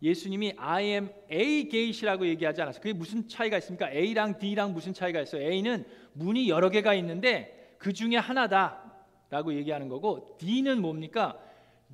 예수님이 0.03 0.53
I 0.57 0.83
am 0.83 1.09
a 1.31 1.67
gate이라고 1.67 2.27
얘기하지 2.27 2.61
않았어요. 2.61 2.79
그게 2.79 2.93
무슨 2.93 3.27
차이가 3.27 3.57
있습니까? 3.57 3.89
A랑 3.89 4.37
D랑 4.37 4.71
무슨 4.71 4.93
차이가 4.93 5.19
있어요? 5.19 5.41
A는 5.41 5.83
문이 6.13 6.47
여러 6.47 6.69
개가 6.69 6.93
있는데 6.93 7.75
그 7.79 7.91
중에 7.91 8.17
하나다라고 8.17 9.55
얘기하는 9.55 9.89
거고 9.89 10.37
D는 10.37 10.79
뭡니까? 10.79 11.39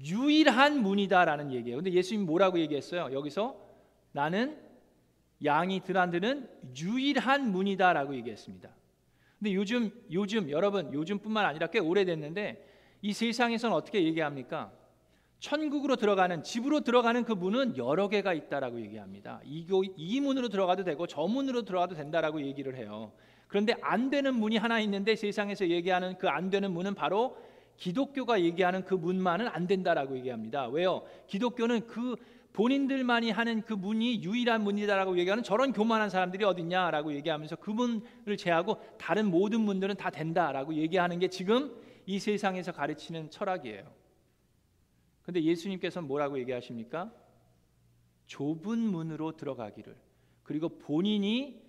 유일한 0.03 0.81
문이다라는 0.81 1.53
얘기예요. 1.53 1.77
근데 1.77 1.93
예수님이 1.93 2.25
뭐라고 2.25 2.59
얘기했어요? 2.59 3.13
여기서 3.13 3.55
나는 4.11 4.57
양이 5.45 5.79
드란드는 5.79 6.49
유일한 6.77 7.51
문이다라고 7.51 8.15
얘기했습니다. 8.15 8.69
근데 9.39 9.53
요즘 9.53 9.91
요즘 10.11 10.49
여러분 10.49 10.93
요즘뿐만 10.93 11.45
아니라 11.45 11.67
꽤 11.67 11.79
오래됐는데 11.79 12.67
이 13.01 13.13
세상에서는 13.13 13.75
어떻게 13.75 14.03
얘기합니까? 14.03 14.71
천국으로 15.39 15.95
들어가는 15.95 16.43
집으로 16.43 16.81
들어가는 16.81 17.23
그 17.25 17.33
문은 17.33 17.75
여러 17.75 18.07
개가 18.07 18.33
있다라고 18.33 18.79
얘기합니다. 18.81 19.41
이, 19.43 19.65
이 19.97 20.19
문으로 20.21 20.49
들어가도 20.49 20.83
되고 20.83 21.07
저 21.07 21.23
문으로 21.23 21.63
들어가도 21.63 21.95
된다라고 21.95 22.43
얘기를 22.43 22.75
해요. 22.77 23.11
그런데 23.47 23.75
안 23.81 24.11
되는 24.11 24.35
문이 24.35 24.57
하나 24.57 24.79
있는데 24.81 25.15
세상에서 25.15 25.67
얘기하는 25.69 26.17
그 26.19 26.29
안 26.29 26.51
되는 26.51 26.71
문은 26.71 26.93
바로 26.93 27.35
기독교가 27.77 28.41
얘기하는 28.41 28.85
그 28.85 28.93
문만은 28.93 29.47
안 29.47 29.65
된다라고 29.65 30.15
얘기합니다. 30.17 30.67
왜요? 30.67 31.01
기독교는 31.25 31.87
그 31.87 32.15
본인들만이 32.53 33.31
하는 33.31 33.61
그 33.61 33.73
문이 33.73 34.23
유일한 34.23 34.63
문이다라고 34.63 35.17
얘기하는 35.17 35.43
저런 35.43 35.71
교만한 35.71 36.09
사람들이 36.09 36.43
어딨냐라고 36.43 37.13
얘기하면서 37.15 37.55
그 37.57 37.71
문을 37.71 38.37
제하고 38.37 38.81
다른 38.97 39.31
모든 39.31 39.61
문들은 39.61 39.95
다 39.95 40.09
된다라고 40.09 40.73
얘기하는 40.75 41.19
게 41.19 41.29
지금 41.29 41.73
이 42.05 42.19
세상에서 42.19 42.71
가르치는 42.73 43.29
철학이에요. 43.29 43.91
근데 45.23 45.41
예수님께서는 45.41 46.07
뭐라고 46.07 46.39
얘기하십니까? 46.39 47.11
좁은 48.27 48.79
문으로 48.79 49.37
들어가기를 49.37 49.95
그리고 50.43 50.69
본인이 50.77 51.61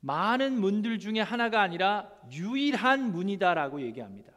많은 0.00 0.60
문들 0.60 0.98
중에 0.98 1.20
하나가 1.20 1.62
아니라 1.62 2.10
유일한 2.30 3.10
문이다라고 3.10 3.80
얘기합니다. 3.82 4.32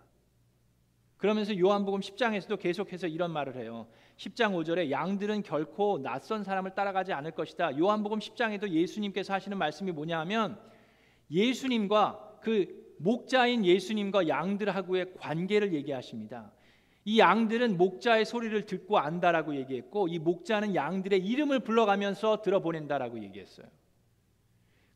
그러면서 1.17 1.57
요한복음 1.57 2.00
10장에서도 2.00 2.60
계속해서 2.60 3.07
이런 3.07 3.31
말을 3.31 3.57
해요. 3.57 3.88
10장 4.17 4.53
5절에 4.53 4.89
양들은 4.89 5.43
결코 5.43 6.00
낯선 6.00 6.43
사람을 6.43 6.74
따라가지 6.74 7.13
않을 7.13 7.31
것이다. 7.31 7.77
요한복음 7.77 8.19
10장에도 8.19 8.69
예수님께서 8.69 9.33
하시는 9.33 9.57
말씀이 9.57 9.91
뭐냐 9.91 10.19
하면 10.21 10.59
예수님과 11.29 12.39
그 12.41 12.95
목자인 12.97 13.63
예수님과 13.63 14.27
양들하고의 14.27 15.13
관계를 15.19 15.74
얘기하십니다. 15.74 16.51
이 17.05 17.19
양들은 17.19 17.77
목자의 17.77 18.25
소리를 18.25 18.65
듣고 18.65 18.97
안다라고 18.97 19.55
얘기했고 19.55 20.07
이 20.07 20.17
목자는 20.19 20.74
양들의 20.74 21.19
이름을 21.19 21.59
불러가면서 21.59 22.41
들어보낸다라고 22.41 23.24
얘기했어요. 23.24 23.67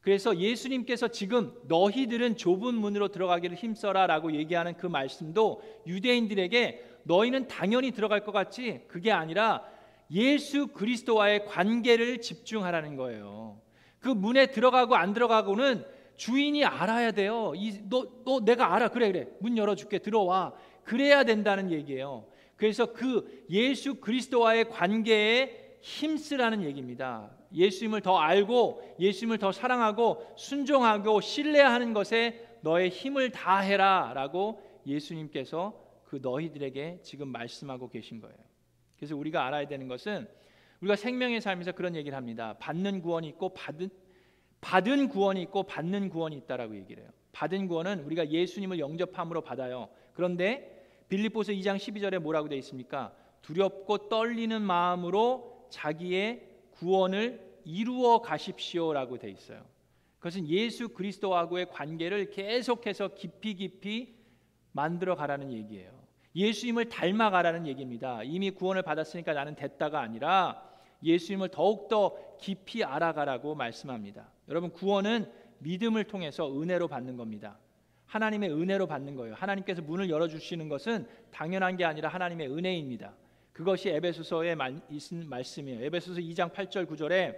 그래서 0.01 0.35
예수님께서 0.35 1.09
지금 1.09 1.53
너희들은 1.67 2.35
좁은 2.35 2.73
문으로 2.73 3.09
들어가기를 3.09 3.55
힘써라라고 3.55 4.33
얘기하는 4.33 4.75
그 4.75 4.87
말씀도 4.87 5.61
유대인들에게 5.85 6.90
너희는 7.03 7.47
당연히 7.47 7.91
들어갈 7.91 8.23
것 8.23 8.31
같지 8.31 8.81
그게 8.87 9.11
아니라 9.11 9.63
예수 10.11 10.67
그리스도와의 10.67 11.45
관계를 11.45 12.21
집중하라는 12.21 12.95
거예요. 12.95 13.59
그 13.99 14.09
문에 14.09 14.47
들어가고 14.47 14.95
안 14.95 15.13
들어가고는 15.13 15.85
주인이 16.17 16.65
알아야 16.65 17.11
돼요. 17.11 17.53
이, 17.55 17.79
너, 17.89 18.05
너 18.25 18.41
내가 18.41 18.75
알아. 18.75 18.89
그래, 18.89 19.11
그래. 19.11 19.27
문 19.39 19.57
열어 19.57 19.75
줄게. 19.75 19.99
들어와. 19.99 20.53
그래야 20.83 21.23
된다는 21.23 21.71
얘기예요. 21.71 22.25
그래서 22.57 22.93
그 22.93 23.45
예수 23.49 23.95
그리스도와의 23.95 24.69
관계에 24.69 25.77
힘쓰라는 25.81 26.63
얘기입니다. 26.63 27.31
예수님을 27.53 28.01
더 28.01 28.17
알고 28.17 28.95
예수님을 28.99 29.39
더 29.39 29.51
사랑하고 29.51 30.25
순종하고 30.35 31.21
신뢰하는 31.21 31.93
것에 31.93 32.47
너의 32.61 32.89
힘을 32.89 33.31
다해라라고 33.31 34.61
예수님께서 34.85 35.73
그 36.11 36.19
너희들에게 36.21 36.99
지금 37.03 37.29
말씀하고 37.29 37.87
계신 37.87 38.19
거예요. 38.19 38.35
그래서 38.97 39.15
우리가 39.15 39.47
알아야 39.47 39.65
되는 39.65 39.87
것은 39.87 40.27
우리가 40.81 40.97
생명의 40.97 41.39
삶에서 41.39 41.71
그런 41.71 41.95
얘기를 41.95 42.17
합니다. 42.17 42.57
받는 42.59 43.01
구원이 43.01 43.29
있고 43.29 43.53
받은 43.53 43.89
받은 44.59 45.07
구원이 45.07 45.41
있고 45.43 45.63
받는 45.63 46.09
구원이 46.09 46.35
있다라고 46.35 46.75
얘기를 46.75 47.03
해요. 47.03 47.11
받은 47.31 47.69
구원은 47.69 48.03
우리가 48.03 48.29
예수님을 48.29 48.79
영접함으로 48.79 49.39
받아요. 49.39 49.87
그런데 50.11 50.85
빌립보서 51.07 51.53
2장 51.53 51.77
12절에 51.77 52.19
뭐라고 52.19 52.49
되어 52.49 52.57
있습니까? 52.57 53.15
두렵고 53.41 54.09
떨리는 54.09 54.61
마음으로 54.61 55.65
자기의 55.69 56.45
구원을 56.71 57.39
이루어 57.63 58.19
가십시오라고 58.19 59.17
되어 59.17 59.29
있어요. 59.29 59.63
그것은 60.17 60.49
예수 60.49 60.89
그리스도하고의 60.89 61.69
관계를 61.69 62.31
계속해서 62.31 63.15
깊이 63.15 63.55
깊이 63.55 64.13
만들어 64.73 65.15
가라는 65.15 65.53
얘기예요. 65.53 66.00
예수님을 66.35 66.89
닮아가라는 66.89 67.67
얘기입니다. 67.67 68.23
이미 68.23 68.51
구원을 68.51 68.81
받았으니까 68.83 69.33
나는 69.33 69.55
됐다가 69.55 70.01
아니라 70.01 70.63
예수님을 71.03 71.49
더욱더 71.49 72.15
깊이 72.39 72.83
알아가라고 72.83 73.55
말씀합니다. 73.55 74.29
여러분 74.47 74.71
구원은 74.71 75.31
믿음을 75.59 76.03
통해서 76.05 76.51
은혜로 76.51 76.87
받는 76.87 77.17
겁니다. 77.17 77.57
하나님의 78.05 78.51
은혜로 78.51 78.87
받는 78.87 79.15
거예요. 79.15 79.35
하나님께서 79.35 79.81
문을 79.81 80.09
열어 80.09 80.27
주시는 80.27 80.69
것은 80.69 81.07
당연한 81.31 81.77
게 81.77 81.85
아니라 81.85 82.09
하나님의 82.09 82.51
은혜입니다. 82.51 83.13
그것이 83.53 83.89
에베소서에 83.89 84.55
있는 84.89 85.29
말씀이에요. 85.29 85.83
에베소서 85.85 86.19
2장 86.19 86.51
8절 86.51 86.87
9절에 86.87 87.37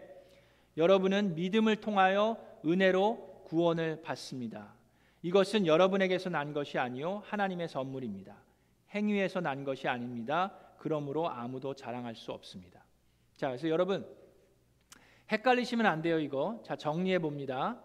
여러분은 0.78 1.36
믿음을 1.36 1.76
통하여 1.76 2.38
은혜로 2.66 3.44
구원을 3.46 4.02
받습니다. 4.02 4.74
이것은 5.22 5.68
여러분에게서 5.68 6.30
난 6.30 6.54
것이 6.54 6.78
아니요 6.78 7.22
하나님의 7.26 7.70
선물입니다. 7.70 8.36
행위에서 8.94 9.42
난 9.42 9.64
것이 9.64 9.88
아닙니다. 9.88 10.54
그러므로 10.78 11.30
아무도 11.30 11.74
자랑할 11.74 12.16
수 12.16 12.32
없습니다. 12.32 12.84
자, 13.36 13.48
그래서 13.48 13.70
여러분 13.70 14.06
헷갈리시면 15.32 15.86
안 15.86 16.02
돼요, 16.02 16.20
이거. 16.20 16.62
자, 16.66 16.76
정리해 16.76 17.20
봅니다. 17.20 17.82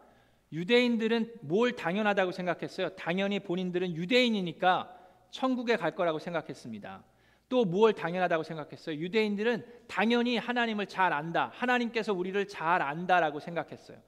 유대인들은 0.53 1.35
뭘 1.43 1.73
당연하다고 1.73 2.33
생각했어요? 2.33 2.91
당연히 2.91 3.39
본인들은 3.41 3.95
유대인이니까 3.95 4.95
천국에 5.31 5.77
갈 5.77 5.95
거라고 5.95 6.19
생각했습니다. 6.19 7.05
또 7.49 7.65
무엇 7.65 7.93
당연하다고 7.93 8.43
생각했어요? 8.43 8.97
유대인들은 8.97 9.65
당연히 9.87 10.37
하나님을 10.37 10.87
잘 10.87 11.13
안다. 11.13 11.51
하나님께서 11.55 12.13
우리를 12.13 12.47
잘 12.49 12.83
안다라고 12.83 13.41
생각했어요. 13.41 13.99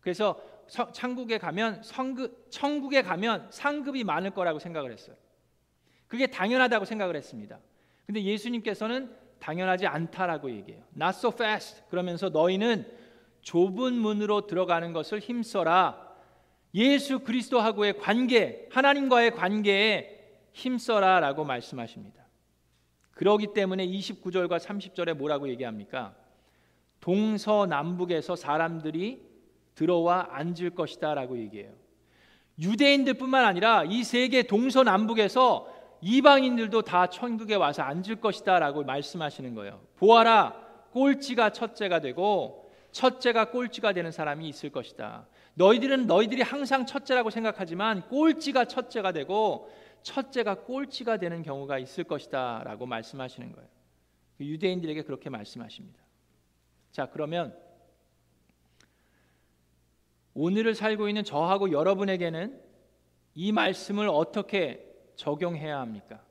그래서 0.00 0.40
서, 0.66 0.90
천국에 0.92 1.38
가면 1.38 1.82
성급, 1.82 2.50
천국에 2.50 3.02
가면 3.02 3.48
상급이 3.50 4.04
많을 4.04 4.30
거라고 4.30 4.58
생각을 4.58 4.92
했어요. 4.92 5.16
그게 6.08 6.26
당연하다고 6.26 6.84
생각을 6.86 7.14
했습니다. 7.16 7.58
근데 8.06 8.22
예수님께서는 8.22 9.14
당연하지 9.38 9.86
않다라고 9.86 10.50
얘기해요. 10.50 10.82
Not 10.96 11.18
so 11.18 11.30
fast. 11.30 11.82
그러면서 11.90 12.30
너희는 12.30 12.90
좁은 13.42 13.94
문으로 13.94 14.46
들어가는 14.46 14.92
것을 14.92 15.20
힘써라. 15.20 16.08
예수 16.74 17.20
그리스도하고의 17.20 17.98
관계, 17.98 18.68
하나님과의 18.70 19.32
관계에 19.32 20.18
힘써라라고 20.52 21.44
말씀하십니다. 21.44 22.24
그러기 23.12 23.48
때문에 23.54 23.86
29절과 23.86 24.58
30절에 24.58 25.14
뭐라고 25.14 25.48
얘기합니까? 25.48 26.14
동서남북에서 27.00 28.36
사람들이 28.36 29.22
들어와 29.74 30.28
앉을 30.30 30.70
것이다라고 30.70 31.38
얘기해요. 31.38 31.72
유대인들뿐만 32.60 33.44
아니라 33.44 33.84
이 33.84 34.02
세계 34.02 34.42
동서남북에서 34.42 35.77
이방인들도 36.00 36.82
다 36.82 37.08
천국에 37.08 37.54
와서 37.54 37.82
앉을 37.82 38.16
것이다라고 38.20 38.84
말씀하시는 38.84 39.54
거예요. 39.54 39.80
보아라, 39.96 40.54
꼴찌가 40.92 41.50
첫째가 41.50 42.00
되고 42.00 42.70
첫째가 42.92 43.50
꼴찌가 43.50 43.92
되는 43.92 44.10
사람이 44.10 44.48
있을 44.48 44.70
것이다. 44.70 45.26
너희들은 45.54 46.06
너희들이 46.06 46.42
항상 46.42 46.86
첫째라고 46.86 47.30
생각하지만 47.30 48.08
꼴찌가 48.08 48.64
첫째가 48.64 49.12
되고 49.12 49.70
첫째가 50.02 50.62
꼴찌가 50.62 51.18
되는 51.18 51.42
경우가 51.42 51.78
있을 51.78 52.04
것이다라고 52.04 52.86
말씀하시는 52.86 53.52
거예요. 53.52 53.68
유대인들에게 54.40 55.02
그렇게 55.02 55.30
말씀하십니다. 55.30 56.00
자, 56.92 57.06
그러면 57.06 57.56
오늘을 60.34 60.74
살고 60.74 61.08
있는 61.08 61.24
저하고 61.24 61.72
여러분에게는 61.72 62.62
이 63.34 63.52
말씀을 63.52 64.08
어떻게 64.08 64.87
적용해야 65.18 65.80
합니까? 65.80 66.22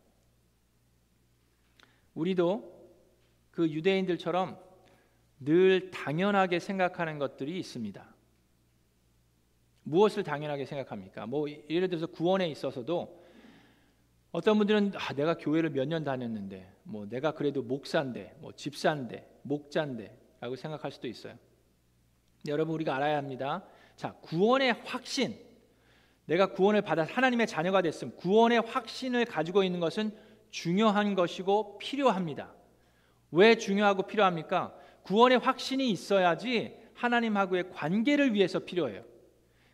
우리도 2.15 2.73
그 3.51 3.69
유대인들처럼 3.69 4.57
늘 5.41 5.91
당연하게 5.91 6.59
생각하는 6.59 7.19
것들이 7.19 7.59
있습니다. 7.59 8.15
무엇을 9.83 10.23
당연하게 10.23 10.65
생각합니까? 10.65 11.27
뭐 11.27 11.47
예를 11.69 11.89
들어서 11.89 12.07
구원에 12.07 12.49
있어서도 12.49 13.23
어떤 14.31 14.57
분들은 14.57 14.93
아, 14.95 15.13
내가 15.13 15.37
교회를 15.37 15.69
몇 15.69 15.85
년 15.87 16.03
다녔는데 16.03 16.73
뭐 16.83 17.05
내가 17.07 17.31
그래도 17.33 17.61
목사인데 17.61 18.35
뭐 18.39 18.51
집사인데 18.53 19.39
목자인데라고 19.43 20.55
생각할 20.55 20.91
수도 20.91 21.07
있어요. 21.07 21.37
여러분 22.47 22.73
우리가 22.75 22.95
알아야 22.95 23.17
합니다. 23.17 23.63
자 23.95 24.13
구원의 24.21 24.73
확신 24.85 25.37
내가 26.27 26.47
구원을 26.47 26.81
받아 26.81 27.03
하나님의 27.03 27.47
자녀가 27.47 27.81
됐음. 27.81 28.11
구원의 28.17 28.61
확신을 28.61 29.25
가지고 29.25 29.63
있는 29.63 29.79
것은 29.79 30.11
중요한 30.51 31.15
것이고 31.15 31.77
필요합니다. 31.77 32.53
왜 33.31 33.55
중요하고 33.55 34.03
필요합니까? 34.03 34.73
구원의 35.03 35.39
확신이 35.39 35.89
있어야지 35.89 36.75
하나님하고의 36.93 37.71
관계를 37.71 38.33
위해서 38.33 38.59
필요해요. 38.59 39.03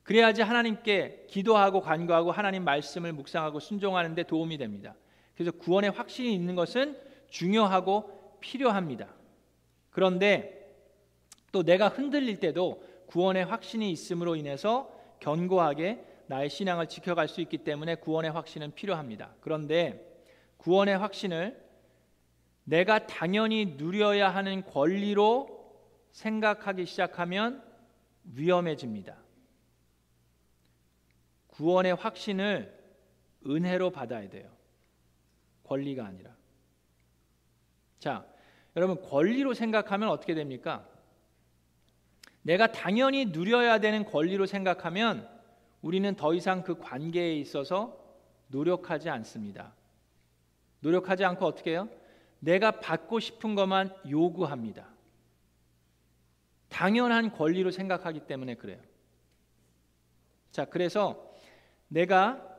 그래야지 0.04 0.42
하나님께 0.42 1.26
기도하고 1.30 1.82
간구하고 1.82 2.32
하나님 2.32 2.64
말씀을 2.66 3.14
묵상하고 3.14 3.60
순종하는 3.60 4.16
데 4.16 4.24
도움이 4.24 4.58
됩니다. 4.58 4.96
그래서 5.34 5.52
구원의 5.52 5.92
확신이 5.92 6.36
있는 6.36 6.56
것은 6.56 6.98
중요하고 7.30 8.38
필요합니다. 8.42 9.08
그런데 9.90 10.76
또 11.52 11.64
내가 11.64 11.88
흔들릴 11.88 12.40
때도 12.40 12.84
구원의 13.08 13.46
확신이 13.46 13.92
있음으로 13.92 14.36
인해서 14.36 14.92
견고하게 15.20 16.13
나의 16.34 16.50
신앙을 16.50 16.88
지켜갈 16.88 17.28
수 17.28 17.42
있기 17.42 17.60
때문에 17.60 17.94
구원의 17.94 18.32
확신은 18.32 18.74
필요합니다. 18.74 19.36
그런데 19.40 20.04
구원의 20.58 20.98
확신을 20.98 21.64
내가 22.64 23.06
당연히 23.06 23.76
누려야 23.78 24.34
하는 24.34 24.66
권리로 24.66 25.78
생각하기 26.12 26.88
시작하면 26.88 27.64
위험해집니다. 28.24 29.16
구원의 31.50 31.94
확신을 31.94 32.82
은혜로 33.46 33.92
받아야 33.92 34.28
돼요. 34.28 34.50
권리가 35.66 36.04
아니라. 36.04 36.36
자, 38.00 38.26
여러분 38.76 39.00
권리로 39.04 39.54
생각하면 39.54 40.10
어떻게 40.10 40.34
됩니까? 40.34 40.88
내가 42.42 42.72
당연히 42.72 43.26
누려야 43.26 43.80
되는 43.80 44.04
권리로 44.04 44.48
생각하면 44.48 45.33
우리는 45.84 46.16
더 46.16 46.34
이상 46.34 46.64
그 46.64 46.80
관계에 46.80 47.36
있어서 47.36 48.00
노력하지 48.48 49.10
않습니다. 49.10 49.74
노력하지 50.80 51.26
않고 51.26 51.46
어떻게 51.46 51.72
해요? 51.72 51.90
내가 52.40 52.80
받고 52.80 53.20
싶은 53.20 53.54
것만 53.54 53.94
요구합니다. 54.10 54.88
당연한 56.70 57.32
권리로 57.32 57.70
생각하기 57.70 58.22
때문에 58.22 58.56
그래요. 58.56 58.80
자, 60.52 60.66
그래서 60.66 61.34
내가 61.90 62.53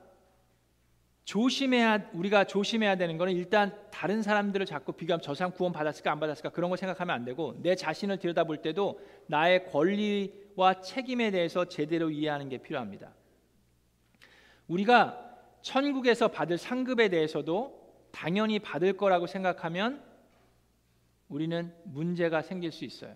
조심해야 1.25 2.11
우리가 2.13 2.45
조심해야 2.45 2.97
되는 2.97 3.17
거는 3.17 3.33
일단 3.33 3.75
다른 3.91 4.23
사람들을 4.23 4.67
자꾸 4.67 4.93
비교하면 4.93 5.23
저 5.23 5.35
사람 5.35 5.53
구원 5.53 5.73
받았을까 5.73 6.13
안 6.13 6.21
받았을까 6.21 6.51
그런 6.51 6.69
거 6.69 6.77
생각하면 6.77 7.15
안 7.15 7.25
되고 7.25 7.59
내 7.63 7.75
자신을 7.75 8.19
들여다볼 8.19 8.59
때도 8.59 9.01
나의 9.27 9.71
권리와 9.71 10.83
책임에 10.83 11.31
대해서 11.31 11.65
제대로 11.67 12.11
이해하는 12.11 12.51
게 12.51 12.59
필요합니다. 12.59 13.15
우리가 14.69 15.21
천국에서 15.63 16.29
받을 16.29 16.59
상급에 16.59 17.09
대해서도 17.09 17.83
당연히 18.13 18.59
받을 18.59 18.97
거라고 18.97 19.27
생각하면 19.27 20.03
우리는 21.29 21.75
문제가 21.85 22.43
생길 22.43 22.71
수 22.71 22.85
있어요. 22.85 23.15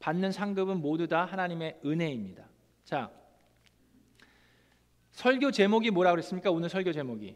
받는 0.00 0.32
상급은 0.32 0.80
모두 0.80 1.06
다 1.06 1.24
하나님의 1.24 1.80
은혜입니다. 1.84 2.44
자, 2.84 3.10
설교 5.18 5.50
제목이 5.50 5.90
뭐라 5.90 6.12
그랬습니까? 6.12 6.52
오늘 6.52 6.68
설교 6.68 6.92
제목이 6.92 7.34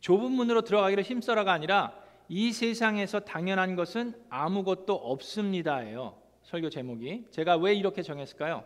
좁은 0.00 0.32
문으로 0.32 0.62
들어가기를 0.62 1.04
힘써라가 1.04 1.52
아니라 1.52 1.94
이 2.30 2.50
세상에서 2.50 3.20
당연한 3.20 3.76
것은 3.76 4.14
아무것도 4.30 4.94
없습니다예요. 4.94 6.18
설교 6.44 6.70
제목이 6.70 7.26
제가 7.30 7.58
왜 7.58 7.74
이렇게 7.74 8.00
정했을까요? 8.00 8.64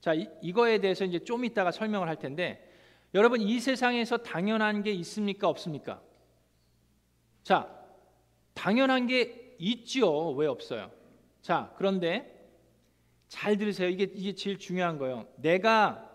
자, 0.00 0.14
이, 0.14 0.26
이거에 0.42 0.80
대해서 0.80 1.04
이제 1.04 1.20
좀 1.20 1.44
이따가 1.44 1.70
설명을 1.70 2.08
할 2.08 2.16
텐데 2.16 2.68
여러분 3.14 3.40
이 3.40 3.60
세상에서 3.60 4.16
당연한 4.16 4.82
게 4.82 4.90
있습니까? 4.90 5.48
없습니까? 5.48 6.02
자, 7.44 7.72
당연한 8.54 9.06
게 9.06 9.54
있지요. 9.60 10.30
왜 10.30 10.48
없어요? 10.48 10.90
자, 11.40 11.72
그런데 11.76 12.50
잘 13.28 13.56
들으세요. 13.56 13.88
이게 13.88 14.10
이게 14.12 14.34
제일 14.34 14.58
중요한 14.58 14.98
거예요. 14.98 15.28
내가 15.36 16.07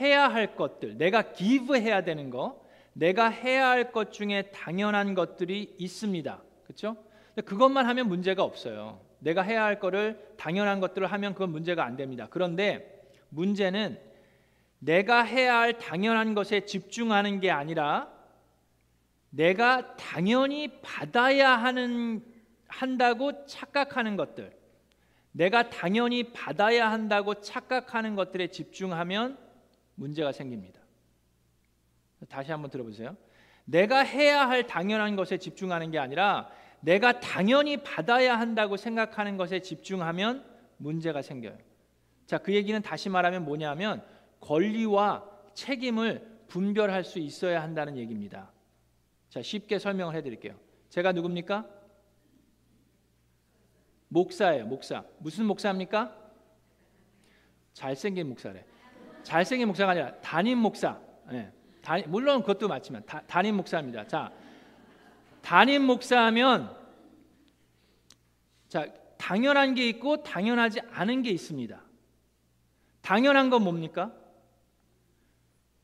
해야 0.00 0.28
할 0.28 0.56
것들, 0.56 0.96
내가 0.98 1.32
give 1.32 1.78
해야 1.78 2.02
되는 2.02 2.30
거, 2.30 2.62
내가 2.94 3.28
해야 3.28 3.68
할 3.68 3.92
것 3.92 4.12
중에 4.12 4.50
당연한 4.52 5.14
것들이 5.14 5.74
있습니다. 5.78 6.42
그렇죠? 6.64 6.96
그것만 7.44 7.86
하면 7.86 8.08
문제가 8.08 8.42
없어요. 8.42 9.00
내가 9.18 9.42
해야 9.42 9.64
할 9.64 9.78
거를 9.78 10.34
당연한 10.36 10.80
것들을 10.80 11.06
하면 11.10 11.32
그건 11.32 11.50
문제가 11.50 11.84
안 11.84 11.96
됩니다. 11.96 12.26
그런데 12.28 13.02
문제는 13.30 13.98
내가 14.78 15.22
해야 15.22 15.60
할 15.60 15.78
당연한 15.78 16.34
것에 16.34 16.66
집중하는 16.66 17.40
게 17.40 17.50
아니라 17.50 18.10
내가 19.30 19.96
당연히 19.96 20.68
받아야 20.82 21.56
하는 21.56 22.22
한다고 22.66 23.46
착각하는 23.46 24.16
것들, 24.16 24.52
내가 25.30 25.70
당연히 25.70 26.32
받아야 26.32 26.90
한다고 26.90 27.40
착각하는 27.40 28.16
것들에 28.16 28.48
집중하면 28.48 29.38
문제가 29.94 30.32
생깁니다. 30.32 30.80
다시 32.28 32.52
한번 32.52 32.70
들어보세요. 32.70 33.16
내가 33.64 34.00
해야 34.00 34.48
할 34.48 34.66
당연한 34.66 35.16
것에 35.16 35.38
집중하는 35.38 35.90
게 35.90 35.98
아니라 35.98 36.50
내가 36.80 37.20
당연히 37.20 37.82
받아야 37.82 38.38
한다고 38.38 38.76
생각하는 38.76 39.36
것에 39.36 39.60
집중하면 39.60 40.44
문제가 40.78 41.22
생겨요. 41.22 41.56
자, 42.26 42.38
그 42.38 42.54
얘기는 42.54 42.80
다시 42.82 43.08
말하면 43.08 43.44
뭐냐면 43.44 44.04
권리와 44.40 45.28
책임을 45.54 46.44
분별할 46.48 47.04
수 47.04 47.18
있어야 47.18 47.62
한다는 47.62 47.96
얘기입니다. 47.96 48.50
자, 49.28 49.40
쉽게 49.42 49.78
설명을 49.78 50.14
해 50.14 50.22
드릴게요. 50.22 50.54
제가 50.88 51.12
누굽니까? 51.12 51.66
목사예요, 54.08 54.66
목사. 54.66 55.04
무슨 55.18 55.46
목사입니까? 55.46 56.18
잘생긴 57.72 58.28
목사래. 58.28 58.64
잘생긴 59.22 59.68
목사가 59.68 59.92
아니라 59.92 60.14
담임 60.20 60.58
목사. 60.58 60.98
네. 61.30 61.50
담임, 61.82 62.10
물론 62.10 62.40
그것도 62.40 62.68
맞지만 62.68 63.04
다, 63.06 63.22
담임 63.26 63.56
목사입니다. 63.56 64.06
자, 64.06 64.32
담임 65.42 65.82
목사하면 65.82 66.74
자 68.68 68.86
당연한 69.18 69.74
게 69.74 69.88
있고 69.88 70.22
당연하지 70.22 70.80
않은 70.92 71.22
게 71.22 71.30
있습니다. 71.30 71.80
당연한 73.02 73.50
건 73.50 73.64
뭡니까? 73.64 74.12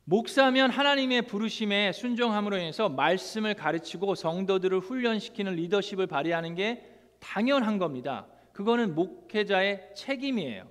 목사면 0.04 0.70
하나님의 0.70 1.22
부르심에 1.22 1.92
순종함으로 1.92 2.56
인해서 2.56 2.88
말씀을 2.88 3.54
가르치고 3.54 4.14
성도들을 4.14 4.78
훈련시키는 4.80 5.54
리더십을 5.54 6.06
발휘하는 6.06 6.54
게 6.54 6.82
당연한 7.20 7.78
겁니다. 7.78 8.26
그거는 8.52 8.94
목회자의 8.94 9.90
책임이에요. 9.94 10.66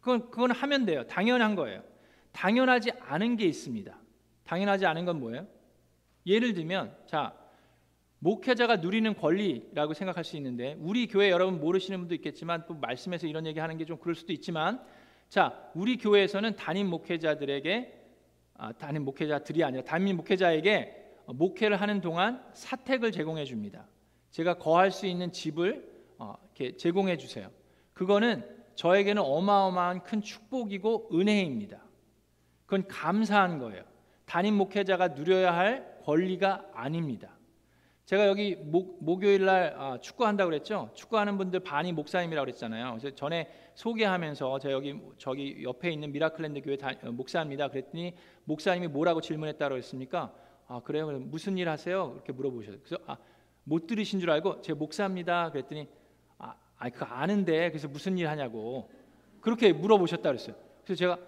그건 0.00 0.30
그건 0.30 0.52
하면 0.52 0.86
돼요. 0.86 1.04
당연한 1.08 1.56
거예요. 1.56 1.82
당연하지 2.36 2.90
않은 3.00 3.36
게 3.36 3.46
있습니다. 3.46 3.98
당연하지 4.44 4.84
않은 4.84 5.06
건 5.06 5.18
뭐예요? 5.20 5.46
예를 6.26 6.52
들면 6.52 6.94
자 7.06 7.34
목회자가 8.18 8.76
누리는 8.76 9.14
권리라고 9.14 9.94
생각할 9.94 10.22
수 10.22 10.36
있는데 10.36 10.76
우리 10.80 11.06
교회 11.06 11.30
여러분 11.30 11.58
모르시는 11.58 11.98
분도 11.98 12.14
있겠지만 12.14 12.64
또 12.66 12.74
말씀에서 12.74 13.26
이런 13.26 13.46
얘기 13.46 13.58
하는 13.58 13.78
게 13.78 13.86
좀 13.86 13.96
그럴 13.98 14.14
수도 14.14 14.32
있지만 14.34 14.82
자 15.30 15.70
우리 15.74 15.96
교회에서는 15.96 16.56
담임 16.56 16.88
목회자들에게 16.88 18.02
아, 18.58 18.72
담임 18.72 19.04
목회자들이 19.04 19.64
아니라 19.64 19.84
담임 19.84 20.16
목회자에게 20.16 21.04
목회를 21.26 21.80
하는 21.80 22.00
동안 22.00 22.42
사택을 22.52 23.12
제공해 23.12 23.44
줍니다. 23.44 23.86
제가 24.30 24.58
거할 24.58 24.90
수 24.90 25.06
있는 25.06 25.32
집을 25.32 25.88
어, 26.18 26.34
이렇게 26.44 26.76
제공해 26.76 27.16
주세요. 27.16 27.50
그거는 27.94 28.44
저에게는 28.74 29.22
어마어마한 29.22 30.02
큰 30.02 30.20
축복이고 30.20 31.10
은혜입니다. 31.14 31.85
그건 32.66 32.86
감사한 32.88 33.58
거예요. 33.58 33.84
담임 34.26 34.54
목회자가 34.54 35.08
누려야 35.08 35.56
할 35.56 35.98
권리가 36.04 36.70
아닙니다. 36.74 37.36
제가 38.06 38.28
여기 38.28 38.54
목, 38.54 39.02
목요일 39.02 39.46
날 39.46 39.74
아, 39.76 39.98
축구한다고 40.00 40.50
그랬죠. 40.50 40.90
축구하는 40.94 41.38
분들 41.38 41.60
반이 41.60 41.92
목사님이라고 41.92 42.44
그랬잖아요. 42.44 42.96
그래서 42.98 43.14
전에 43.16 43.50
소개하면서 43.74 44.60
제가 44.60 44.72
여기 44.72 45.00
저기 45.18 45.62
옆에 45.64 45.90
있는 45.90 46.12
미라클랜드 46.12 46.62
교회 46.62 46.76
다, 46.76 46.92
어, 47.02 47.10
목사입니다. 47.10 47.68
그랬더니 47.68 48.14
목사님이 48.44 48.86
뭐라고 48.86 49.20
질문했다고 49.20 49.76
했습니까? 49.76 50.32
아 50.68 50.80
그래요? 50.84 51.10
무슨 51.18 51.58
일 51.58 51.68
하세요? 51.68 52.12
이렇게 52.14 52.32
물어보셨어요. 52.32 52.78
그래서 52.84 53.02
아, 53.06 53.16
못 53.64 53.88
들으신 53.88 54.20
줄 54.20 54.30
알고 54.30 54.60
제 54.60 54.72
목사입니다. 54.72 55.50
그랬더니 55.50 55.88
아, 56.38 56.54
아 56.78 56.88
그거 56.90 57.06
아는데 57.06 57.70
그래서 57.70 57.88
무슨 57.88 58.18
일 58.18 58.28
하냐고 58.28 58.88
그렇게 59.40 59.72
물어보셨다 59.72 60.28
그랬어요. 60.28 60.54
그래서 60.84 60.98
제가 60.98 61.18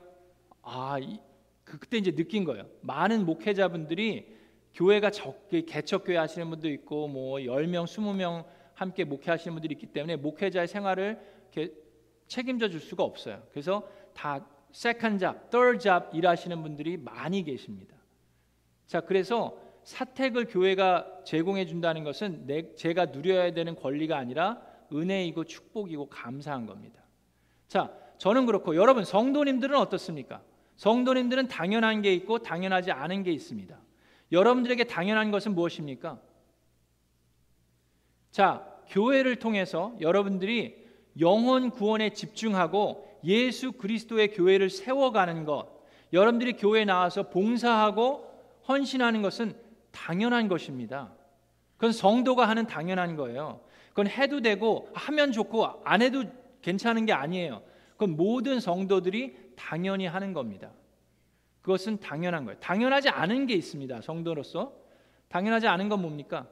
아 0.63 0.97
이, 1.01 1.19
그, 1.69 1.79
그때 1.79 1.99
이제 1.99 2.11
느낀 2.13 2.45
거예요. 2.45 2.65
많은 2.81 3.27
목회자분들이 3.27 4.37
교회가 4.75 5.11
적게 5.11 5.63
개척교회 5.63 6.17
하시는 6.17 6.49
분도 6.49 6.69
있고 6.71 7.09
뭐 7.09 7.39
10명, 7.39 7.85
20명 7.85 8.45
함께 8.75 9.05
목회하시는 9.05 9.55
분들이 9.55 9.75
있기 9.75 9.87
때문에 9.87 10.17
목회자의 10.17 10.67
생활을 10.69 11.21
이렇게 11.53 11.75
책임져 12.27 12.69
줄 12.69 12.81
수가 12.81 13.03
없어요. 13.03 13.43
그래서 13.51 13.89
다 14.15 14.47
second 14.73 15.19
job, 15.19 15.51
third 15.51 15.79
job 15.81 16.15
일하시는 16.15 16.63
분들이 16.63 16.97
많이 16.97 17.43
계십니다. 17.43 17.97
자, 18.87 19.01
그래서 19.01 19.59
사택을 19.83 20.47
교회가 20.47 21.23
제공해 21.25 21.67
준다는 21.67 22.05
것은 22.05 22.47
내, 22.47 22.75
제가 22.75 23.07
누려야 23.07 23.53
되는 23.53 23.75
권리가 23.75 24.17
아니라 24.17 24.63
은혜이고 24.93 25.45
축복이고 25.45 26.09
감사한 26.09 26.67
겁니다. 26.67 27.03
자, 27.67 27.93
저는 28.19 28.47
그렇고 28.47 28.77
여러분 28.77 29.05
성도님들은 29.05 29.77
어떻습니까? 29.77 30.43
성도님들은 30.79 31.49
당연한 31.49 32.03
게 32.03 32.15
있고 32.15 32.39
당연하지 32.39 32.93
않은 32.93 33.25
게 33.25 33.33
있습니다. 33.33 33.77
여러분들에게 34.31 34.85
당연한 34.85 35.31
것은 35.31 35.55
무엇입니까? 35.55 36.21
자, 38.31 38.65
교회를 38.89 39.37
통해서 39.37 39.95
여러분들이 40.01 40.77
영혼 41.21 41.71
구원에 41.71 42.11
집중하고 42.11 43.19
예수 43.25 43.73
그리스도의 43.73 44.33
교회를 44.33 44.71
세워가는 44.71 45.45
것, 45.45 45.69
여러분들이 46.13 46.53
교회에 46.53 46.85
나와서 46.85 47.29
봉사하고 47.29 48.25
헌신하는 48.69 49.21
것은 49.21 49.57
당연한 49.91 50.47
것입니다. 50.47 51.13
그건 51.77 51.91
성도가 51.91 52.49
하는 52.49 52.67
당연한 52.67 53.17
거예요. 53.17 53.61
그건 53.89 54.07
해도 54.07 54.41
되고 54.41 54.89
하면 54.95 55.33
좋고 55.33 55.83
안 55.85 56.03
해도 56.03 56.23
괜찮은 56.63 57.05
게 57.05 57.13
아니에요. 57.13 57.63
그건 57.99 58.17
모든 58.17 58.61
성도들이 58.61 59.35
당연히 59.57 60.07
하는 60.07 60.33
겁니다. 60.33 60.71
그것은 61.63 61.99
당연한 61.99 62.45
거예요. 62.45 62.59
당연하지 62.61 63.09
않은 63.09 63.47
게 63.47 63.55
있습니다. 63.55 64.01
성도로서 64.03 64.73
당연하지 65.27 65.67
않은 65.67 65.89
건 65.89 66.01
뭡니까? 66.01 66.49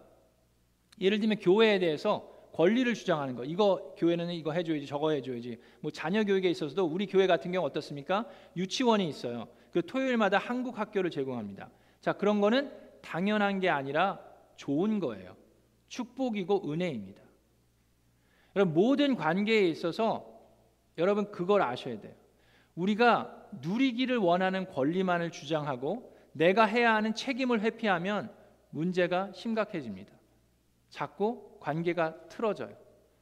예를 1.01 1.21
들면 1.21 1.39
교회에 1.39 1.79
대해서 1.79 2.29
권리를 2.53 2.93
주장하는 2.95 3.37
거. 3.37 3.45
이거 3.45 3.95
교회는 3.97 4.31
이거 4.33 4.53
해줘야지, 4.53 4.87
저거 4.87 5.13
해줘야지. 5.13 5.61
뭐 5.81 5.93
자녀 5.93 6.25
교육에 6.25 6.51
있어서도 6.51 6.85
우리 6.85 7.07
교회 7.07 7.29
같은 7.29 7.53
경우 7.53 7.65
어떻습니까? 7.65 8.27
유치원이 8.57 9.09
있어요. 9.09 9.47
그 9.71 9.87
토요일마다 9.87 10.39
한국 10.39 10.79
학교를 10.81 11.11
제공합니다. 11.11 11.71
자 12.01 12.13
그런 12.13 12.41
거는 12.41 12.73
당연한 13.03 13.61
게 13.61 13.69
아니라 13.69 14.19
좋은 14.57 14.99
거예요. 14.99 15.37
축복이고 15.87 16.73
은혜입니다. 16.73 17.23
여러분 18.57 18.75
모든 18.75 19.15
관계에 19.15 19.69
있어서 19.69 20.36
여러분 20.99 21.31
그걸 21.31 21.63
아셔야 21.63 22.01
돼요. 22.01 22.15
우리가 22.75 23.49
누리기를 23.63 24.19
원하는 24.19 24.67
권리만을 24.67 25.31
주장하고 25.31 26.15
내가 26.33 26.65
해야 26.65 26.95
하는 26.95 27.15
책임을 27.15 27.61
회피하면 27.63 28.31
문제가 28.71 29.33
심각해집니다. 29.33 30.15
자꾸 30.91 31.59
관계가 31.61 32.29
틀어져요. 32.29 32.77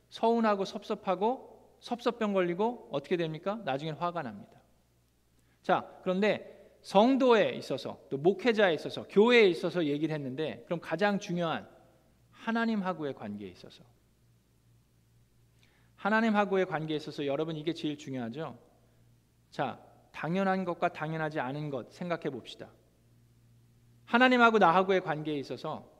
서운하고 0.08 0.64
섭섭하고 0.64 1.54
섭섭병 1.80 2.32
걸리고 2.32 2.88
어떻게 2.90 3.16
됩니까? 3.16 3.60
나중엔 3.64 3.94
화가 3.94 4.22
납니다. 4.22 4.60
자, 5.62 5.88
그런데 6.02 6.54
성도에 6.82 7.50
있어서 7.52 7.98
또 8.10 8.18
목회자에 8.18 8.74
있어서 8.74 9.06
교회에 9.08 9.46
있어서 9.48 9.86
얘기를 9.86 10.14
했는데 10.14 10.62
그럼 10.66 10.80
가장 10.80 11.18
중요한 11.18 11.66
하나님하고의 12.30 13.14
관계에 13.14 13.48
있어서 13.48 13.82
하나님하고의 16.04 16.66
관계에 16.66 16.98
있어서 16.98 17.24
여러분 17.24 17.56
이게 17.56 17.72
제일 17.72 17.96
중요하죠. 17.96 18.58
자, 19.50 19.80
당연한 20.12 20.66
것과 20.66 20.92
당연하지 20.92 21.40
않은 21.40 21.70
것 21.70 21.94
생각해 21.94 22.28
봅시다. 22.28 22.68
하나님하고 24.04 24.58
나하고의 24.58 25.00
관계에 25.00 25.38
있어서 25.38 25.90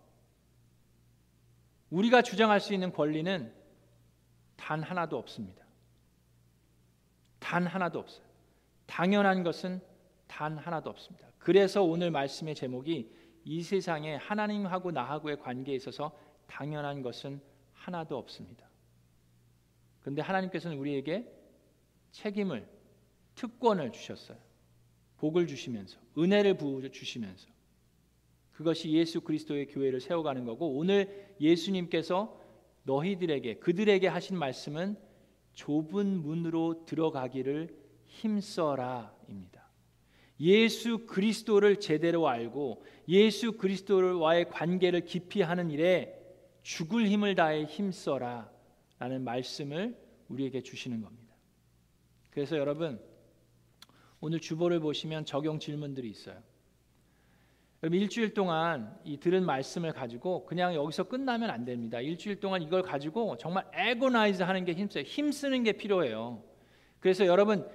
우리가 1.89 2.21
주장할 2.21 2.61
수 2.61 2.75
있는 2.75 2.93
권리는 2.93 3.51
단 4.57 4.83
하나도 4.83 5.17
없습니다. 5.17 5.65
단 7.39 7.67
하나도 7.67 7.99
없어요. 7.99 8.27
당연한 8.85 9.43
것은 9.43 9.81
단 10.27 10.59
하나도 10.59 10.91
없습니다. 10.91 11.29
그래서 11.39 11.83
오늘 11.83 12.11
말씀의 12.11 12.55
제목이 12.55 13.11
이 13.45 13.63
세상에 13.63 14.17
하나님하고 14.17 14.91
나하고의 14.91 15.41
관계에 15.41 15.75
있어서 15.75 16.15
당연한 16.47 17.01
것은 17.01 17.41
하나도 17.73 18.19
없습니다. 18.19 18.69
그런데 20.05 20.21
하나님께서는 20.21 20.77
우리에게 20.77 21.27
책임을 22.13 22.69
특권을 23.35 23.91
주셨어요. 23.91 24.37
복을 25.17 25.47
주시면서 25.47 25.99
은혜를 26.19 26.59
부어 26.59 26.87
주시면서 26.91 27.49
그것이 28.53 28.93
예수 28.93 29.23
그리스도의 29.23 29.67
교회를 29.69 30.01
세워가는 30.01 30.45
거고 30.45 30.77
오늘 30.77 31.35
예수님께서 31.41 32.39
너희들에게 32.83 33.57
그들에게 33.57 34.07
하신 34.07 34.37
말씀은 34.37 34.97
좁은 35.55 36.21
문으로 36.21 36.85
들어가기를 36.85 37.75
힘써라입니다. 38.05 39.71
예수 40.41 41.07
그리스도를 41.07 41.81
제대로 41.81 42.29
알고 42.29 42.85
예수 43.09 43.53
그리스도와의 43.53 44.51
관계를 44.51 45.07
깊이 45.07 45.41
하는 45.41 45.71
일에 45.71 46.21
죽을 46.63 47.09
힘을 47.09 47.35
다해 47.35 47.65
힘써라 47.65 48.54
라는 48.99 49.25
말씀을 49.25 49.97
우리에게 50.29 50.63
주시는 50.63 51.03
겁니다. 51.03 51.35
그래서 52.31 52.57
여러분 52.57 53.01
오늘 54.21 54.41
주보를 54.41 54.81
보시면 54.81 55.25
적용 55.25 55.59
질문들이 55.59 56.09
있어요. 56.09 56.43
그럼 57.81 57.95
일주일 57.95 58.33
동안 58.33 58.99
이 59.05 59.19
들은 59.19 59.45
말씀을 59.45 59.93
가지고 59.93 60.47
그냥 60.47 60.75
여기서 60.75 61.05
끝나면 61.05 61.51
안 61.51 61.67
됩니다. 61.67 62.01
일주일 62.01 62.41
동안 62.41 62.63
이걸 62.63 62.83
가지고 62.83 63.37
정말 63.37 63.67
agonize 63.75 64.43
하는 64.43 64.65
게 64.65 64.73
힘써요. 64.73 65.05
힘쓰는 65.05 65.65
게 65.65 65.73
필요해요. 65.73 66.43
그래서 67.01 67.27
여러분 67.27 67.69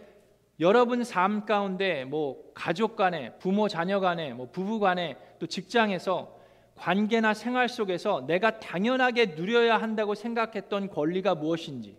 여러분 0.60 1.04
삶 1.04 1.46
가운데 1.46 2.06
뭐 2.06 2.52
가족 2.56 2.96
간에 2.96 3.38
부모 3.38 3.68
자녀 3.68 4.00
간에 4.00 4.34
뭐 4.34 4.50
부부 4.52 4.80
간에 4.80 5.16
또 5.38 5.46
직장에서 5.46 6.39
관계나 6.80 7.34
생활 7.34 7.68
속에서 7.68 8.26
내가 8.26 8.60
당연하게 8.60 9.36
누려야 9.36 9.78
한다고 9.78 10.16
생각했던 10.16 10.90
권리가 10.90 11.36
무엇인지 11.36 11.98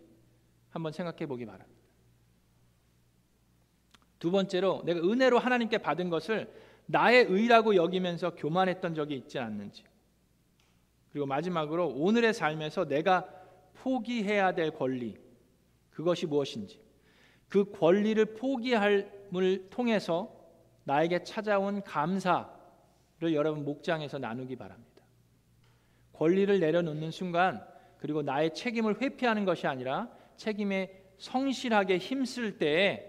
한번 0.69 0.91
생각해 0.91 1.27
보기 1.27 1.45
바랍니다. 1.45 1.79
두 4.17 4.31
번째로 4.31 4.81
내가 4.85 4.99
은혜로 4.99 5.39
하나님께 5.39 5.77
받은 5.79 6.09
것을 6.09 6.51
나의 6.87 7.25
의라고 7.25 7.75
여기면서 7.75 8.35
교만했던 8.35 8.95
적이 8.95 9.15
있지 9.15 9.39
않는지. 9.39 9.83
그리고 11.11 11.25
마지막으로 11.27 11.89
오늘의 11.89 12.33
삶에서 12.33 12.85
내가 12.85 13.27
포기해야 13.75 14.53
될 14.53 14.71
권리 14.71 15.17
그것이 15.91 16.25
무엇인지. 16.25 16.79
그 17.49 17.71
권리를 17.71 18.23
포기함을 18.33 19.69
통해서 19.69 20.35
나에게 20.85 21.23
찾아온 21.23 21.83
감사 21.83 22.50
를 23.21 23.35
여러분 23.35 23.63
목장에서 23.63 24.17
나누기 24.17 24.55
바랍니다. 24.55 25.03
권리를 26.13 26.59
내려놓는 26.59 27.11
순간 27.11 27.63
그리고 27.97 28.23
나의 28.23 28.55
책임을 28.55 28.99
회피하는 28.99 29.45
것이 29.45 29.67
아니라 29.67 30.09
책임에 30.37 31.03
성실하게 31.19 31.99
힘쓸 31.99 32.57
때에 32.57 33.07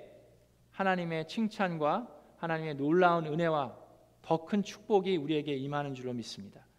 하나님의 0.70 1.28
칭찬과 1.28 2.08
하나님의 2.36 2.74
놀라운 2.74 3.26
은혜와 3.26 3.74
더 4.20 4.44
큰 4.44 4.62
축복이 4.62 5.16
우리에게 5.16 5.54
임하는 5.54 5.94
줄로 5.94 6.12
믿습니다. 6.12 6.61